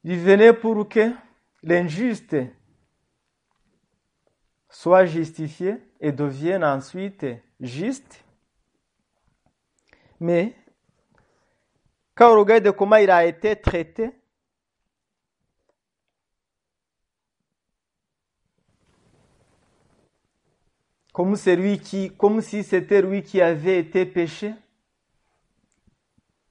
Il 0.03 0.19
venait 0.19 0.53
pour 0.53 0.87
que 0.89 1.11
l'injuste 1.61 2.35
soit 4.69 5.05
justifié 5.05 5.77
et 5.99 6.11
devienne 6.11 6.63
ensuite 6.63 7.25
juste. 7.59 8.25
Mais 10.19 10.55
quand 12.15 12.33
on 12.33 12.39
regarde 12.39 12.71
comment 12.71 12.97
il 12.97 13.09
a 13.09 13.25
été 13.25 13.55
traité, 13.55 14.11
comme, 21.13 21.35
si 21.35 22.63
c'était 22.63 23.01
lui 23.01 23.21
qui 23.21 23.41
avait 23.41 23.79
été 23.79 24.05
péché, 24.05 24.53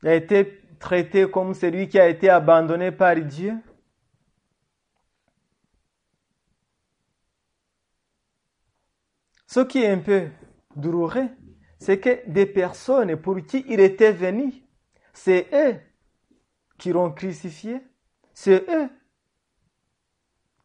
a 0.04 0.14
été 0.14 0.61
traité 0.82 1.30
comme 1.30 1.54
celui 1.54 1.88
qui 1.88 1.98
a 1.98 2.08
été 2.08 2.28
abandonné 2.28 2.90
par 2.90 3.16
Dieu. 3.16 3.54
Ce 9.46 9.60
qui 9.60 9.78
est 9.78 9.90
un 9.90 9.98
peu 9.98 10.28
douloureux, 10.76 11.28
c'est 11.78 12.00
que 12.00 12.28
des 12.28 12.46
personnes 12.46 13.16
pour 13.16 13.36
qui 13.46 13.64
il 13.68 13.80
était 13.80 14.12
venu, 14.12 14.52
c'est 15.12 15.48
eux 15.52 15.80
qui 16.78 16.90
l'ont 16.92 17.12
crucifié, 17.12 17.80
c'est 18.34 18.68
eux 18.68 18.90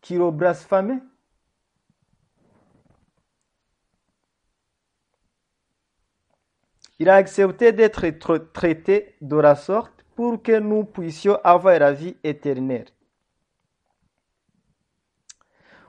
qui 0.02 0.16
l'ont 0.16 0.32
blasphémé. 0.32 1.00
Il 7.00 7.10
a 7.10 7.16
accepté 7.16 7.72
d'être 7.72 8.08
traité 8.52 9.16
de 9.22 9.36
la 9.36 9.56
sorte 9.56 9.97
pour 10.18 10.42
que 10.42 10.58
nous 10.58 10.84
puissions 10.84 11.40
avoir 11.44 11.78
la 11.78 11.94
vie 11.94 12.18
éternelle. 12.24 12.88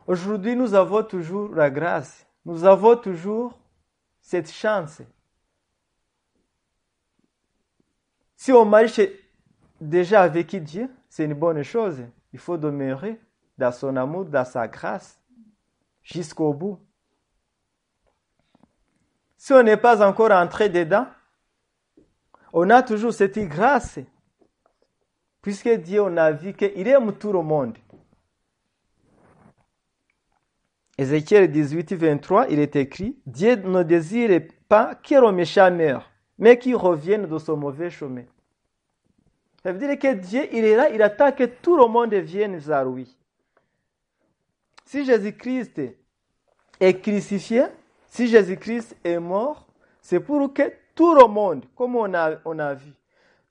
Aujourd'hui, 0.06 0.54
nous 0.54 0.74
avons 0.74 1.02
toujours 1.02 1.48
la 1.54 1.70
grâce, 1.70 2.26
nous 2.44 2.62
avons 2.62 2.94
toujours 2.96 3.58
cette 4.20 4.52
chance. 4.52 5.00
Si 8.36 8.52
on 8.52 8.66
marche 8.66 9.00
déjà 9.80 10.20
avec 10.20 10.54
Dieu, 10.56 10.90
c'est 11.08 11.24
une 11.24 11.32
bonne 11.32 11.62
chose. 11.62 12.02
Il 12.34 12.38
faut 12.38 12.58
demeurer 12.58 13.18
dans 13.56 13.72
son 13.72 13.96
amour, 13.96 14.26
dans 14.26 14.44
sa 14.44 14.68
grâce, 14.68 15.18
jusqu'au 16.02 16.52
bout. 16.52 16.78
Si 19.38 19.54
on 19.54 19.62
n'est 19.62 19.78
pas 19.78 20.06
encore 20.06 20.32
entré 20.32 20.68
dedans, 20.68 21.06
on 22.52 22.68
a 22.68 22.82
toujours 22.82 23.14
cette 23.14 23.38
grâce 23.38 23.98
puisque 25.42 25.68
Dieu 25.68 26.02
on 26.02 26.16
a 26.16 26.32
vu 26.32 26.52
qu'il 26.52 26.86
aime 26.88 27.12
tout 27.12 27.32
le 27.32 27.42
monde. 27.42 27.76
Ézéchiel 30.96 31.50
18, 31.50 31.92
23, 31.92 32.48
il 32.48 32.58
est 32.58 32.74
écrit, 32.74 33.16
Dieu 33.24 33.54
ne 33.54 33.84
désire 33.84 34.42
pas 34.68 34.96
que 34.96 35.14
le 35.14 35.30
méchant 35.30 35.70
meure, 35.70 36.10
mais 36.38 36.58
qu'il 36.58 36.74
revienne 36.74 37.26
de 37.26 37.38
son 37.38 37.56
mauvais 37.56 37.88
chemin. 37.88 38.24
Ça 39.62 39.72
veut 39.72 39.78
dire 39.78 39.96
que 39.98 40.14
Dieu, 40.14 40.48
il 40.52 40.64
est 40.64 40.76
là, 40.76 40.90
il 40.90 41.00
attend 41.02 41.30
que 41.30 41.44
tout 41.44 41.76
le 41.76 41.86
monde 41.86 42.14
vienne 42.14 42.56
vers 42.56 42.84
lui. 42.84 43.16
Si 44.84 45.04
Jésus-Christ 45.04 45.80
est 46.80 47.00
crucifié, 47.00 47.64
si 48.08 48.26
Jésus-Christ 48.26 48.96
est 49.04 49.18
mort, 49.18 49.68
c'est 50.00 50.20
pour 50.20 50.52
que 50.52 50.72
tout 50.94 51.14
le 51.14 51.28
monde, 51.28 51.64
comme 51.76 51.94
on 51.94 52.12
a, 52.14 52.38
on 52.44 52.58
a 52.58 52.74
vu, 52.74 52.92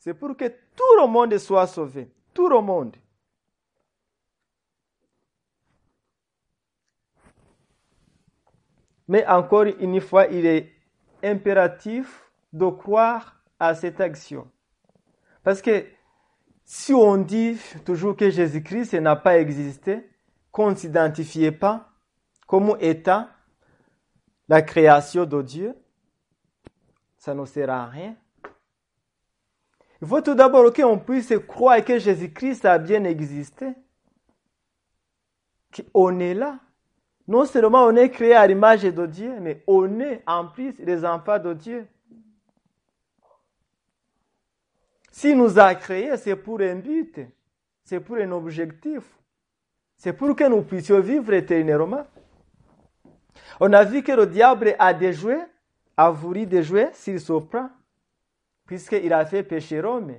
c'est 0.07 0.13
pour 0.13 0.37
que 0.37 0.45
tout 0.47 1.01
le 1.01 1.05
monde 1.05 1.37
soit 1.37 1.67
sauvé. 1.67 2.09
Tout 2.33 2.47
le 2.47 2.61
monde. 2.61 2.95
Mais 9.09 9.27
encore 9.27 9.65
une 9.65 9.99
fois, 9.99 10.27
il 10.27 10.45
est 10.45 10.71
impératif 11.21 12.31
de 12.53 12.69
croire 12.69 13.43
à 13.59 13.75
cette 13.75 13.99
action. 13.99 14.49
Parce 15.43 15.61
que 15.61 15.85
si 16.63 16.93
on 16.93 17.17
dit 17.17 17.59
toujours 17.83 18.15
que 18.15 18.29
Jésus-Christ 18.29 18.93
n'a 18.93 19.17
pas 19.17 19.39
existé, 19.39 20.09
qu'on 20.53 20.71
ne 20.71 20.75
s'identifie 20.75 21.51
pas 21.51 21.91
comme 22.47 22.77
étant 22.79 23.27
la 24.47 24.61
création 24.61 25.25
de 25.25 25.41
Dieu, 25.41 25.75
ça 27.17 27.33
ne 27.33 27.43
sert 27.43 27.69
à 27.69 27.87
rien. 27.87 28.15
Il 30.01 30.07
faut 30.07 30.21
tout 30.21 30.35
d'abord 30.35 30.71
qu'on 30.73 30.99
puisse 30.99 31.33
croire 31.47 31.83
que 31.83 31.97
Jésus-Christ 31.97 32.65
a 32.65 32.77
bien 32.77 33.03
existé. 33.03 33.73
Qu'on 35.93 36.19
est 36.19 36.33
là. 36.33 36.59
Non 37.27 37.45
seulement 37.45 37.85
on 37.85 37.95
est 37.95 38.09
créé 38.09 38.33
à 38.33 38.47
l'image 38.47 38.83
de 38.83 39.05
Dieu, 39.05 39.33
mais 39.41 39.63
on 39.67 39.99
est 39.99 40.23
en 40.25 40.47
plus 40.47 40.73
les 40.79 41.03
enfants 41.03 41.39
de 41.39 41.53
Dieu. 41.53 41.87
S'il 45.11 45.37
nous 45.37 45.57
a 45.59 45.73
créés, 45.75 46.15
c'est 46.17 46.35
pour 46.35 46.61
un 46.61 46.75
but, 46.75 47.19
c'est 47.83 47.99
pour 47.99 48.17
un 48.17 48.31
objectif, 48.31 49.03
c'est 49.97 50.13
pour 50.13 50.35
que 50.35 50.47
nous 50.47 50.61
puissions 50.61 50.99
vivre 50.99 51.33
éternellement. 51.33 52.05
On 53.59 53.73
a 53.73 53.83
vu 53.83 54.03
que 54.03 54.11
le 54.11 54.27
diable 54.27 54.75
a 54.77 54.93
déjoué, 54.93 55.37
a 55.97 56.11
voulu 56.11 56.45
déjouer 56.45 56.89
s'il 56.93 57.19
se 57.19 57.33
prend 57.33 57.69
puisqu'il 58.67 59.11
a 59.13 59.25
fait 59.25 59.43
pécher 59.43 59.81
Rome. 59.81 60.13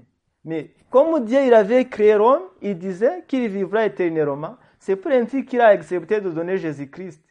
Mais 0.44 0.74
comme 0.90 1.24
Dieu 1.24 1.44
il 1.46 1.54
avait 1.54 1.84
créé 1.84 2.16
Rome, 2.16 2.42
il 2.62 2.76
disait 2.76 3.24
qu'il 3.28 3.48
vivra 3.48 3.86
éternellement. 3.86 4.56
C'est 4.78 4.96
pour 4.96 5.12
ainsi 5.12 5.44
qu'il 5.44 5.60
a 5.60 5.68
accepté 5.68 6.20
de 6.20 6.30
donner 6.30 6.56
Jésus-Christ. 6.56 7.22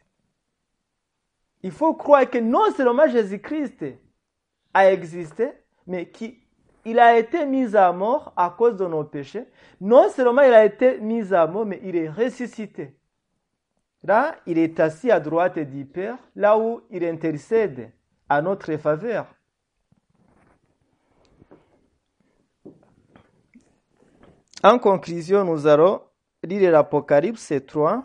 Il 1.62 1.72
faut 1.72 1.94
croire 1.94 2.30
que 2.30 2.38
non 2.38 2.70
seulement 2.76 3.08
Jésus-Christ 3.08 3.84
a 4.72 4.92
existé, 4.92 5.50
mais 5.86 6.08
qu'il 6.08 6.98
a 6.98 7.18
été 7.18 7.44
mis 7.46 7.74
à 7.74 7.92
mort 7.92 8.32
à 8.36 8.54
cause 8.56 8.76
de 8.76 8.86
nos 8.86 9.02
péchés. 9.02 9.44
Non 9.80 10.08
seulement 10.10 10.42
il 10.42 10.54
a 10.54 10.64
été 10.64 11.00
mis 11.00 11.34
à 11.34 11.46
mort, 11.46 11.66
mais 11.66 11.80
il 11.82 11.96
est 11.96 12.08
ressuscité. 12.08 12.94
Là, 14.04 14.36
il 14.46 14.58
est 14.58 14.78
assis 14.78 15.10
à 15.10 15.18
droite 15.18 15.58
du 15.58 15.84
Père, 15.84 16.16
là 16.36 16.56
où 16.56 16.82
il 16.90 17.04
intercède 17.04 17.90
à 18.28 18.40
notre 18.40 18.76
faveur. 18.76 19.26
En 24.64 24.80
conclusion, 24.80 25.44
nous 25.44 25.68
allons 25.68 26.02
lire 26.42 26.72
l'Apocalypse 26.72 27.52
3, 27.64 28.04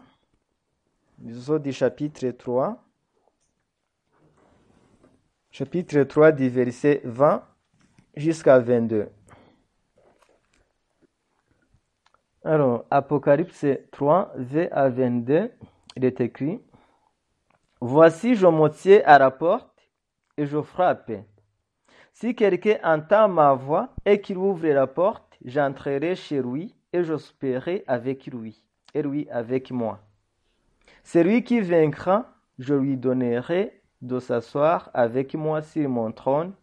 du 1.17 1.73
chapitre 1.73 2.29
3, 2.29 2.77
chapitre 5.49 6.03
3 6.03 6.31
du 6.31 6.49
verset 6.49 7.01
20 7.05 7.43
jusqu'à 8.15 8.59
22. 8.59 9.09
Alors, 12.43 12.85
Apocalypse 12.91 13.65
3, 13.91 14.33
V 14.35 14.71
à 14.71 14.89
22, 14.89 15.49
il 15.95 16.05
est 16.05 16.21
écrit, 16.21 16.61
Voici, 17.81 18.35
je 18.35 18.45
me 18.45 19.03
à 19.03 19.17
la 19.17 19.31
porte 19.31 19.89
et 20.37 20.45
je 20.45 20.61
frappe. 20.61 21.13
Si 22.13 22.35
quelqu'un 22.35 22.77
entend 22.83 23.27
ma 23.27 23.53
voix 23.53 23.89
et 24.05 24.21
qu'il 24.21 24.37
ouvre 24.37 24.67
la 24.67 24.85
porte, 24.85 25.32
j'entrerai 25.43 26.15
chez 26.15 26.41
lui 26.41 26.75
et 26.91 27.03
je 27.03 27.17
souperai 27.17 27.83
avec 27.87 28.27
lui, 28.27 28.63
et 28.93 29.01
lui 29.01 29.29
avec 29.29 29.71
moi. 29.71 29.99
Celui 31.03 31.43
qui 31.43 31.59
vaincra, 31.59 32.33
je 32.59 32.73
lui 32.73 32.97
donnerai 32.97 33.81
de 34.01 34.19
s'asseoir 34.19 34.89
avec 34.93 35.33
moi 35.33 35.61
sur 35.61 35.89
mon 35.89 36.11
trône, 36.11 36.53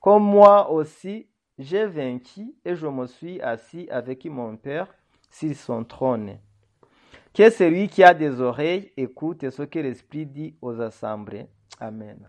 comme 0.00 0.24
moi 0.24 0.70
aussi 0.70 1.26
j'ai 1.58 1.86
vaincu 1.86 2.54
et 2.64 2.76
je 2.76 2.86
me 2.86 3.06
suis 3.06 3.40
assis 3.40 3.88
avec 3.90 4.24
mon 4.26 4.56
Père 4.56 4.88
sur 5.30 5.54
son 5.54 5.84
trône. 5.84 6.38
Que 7.32 7.50
celui 7.50 7.88
qui 7.88 8.02
a 8.02 8.14
des 8.14 8.40
oreilles 8.40 8.92
écoute 8.96 9.48
ce 9.50 9.62
que 9.62 9.78
l'Esprit 9.78 10.26
dit 10.26 10.54
aux 10.60 10.80
assemblées. 10.80 11.46
Amen. 11.78 12.28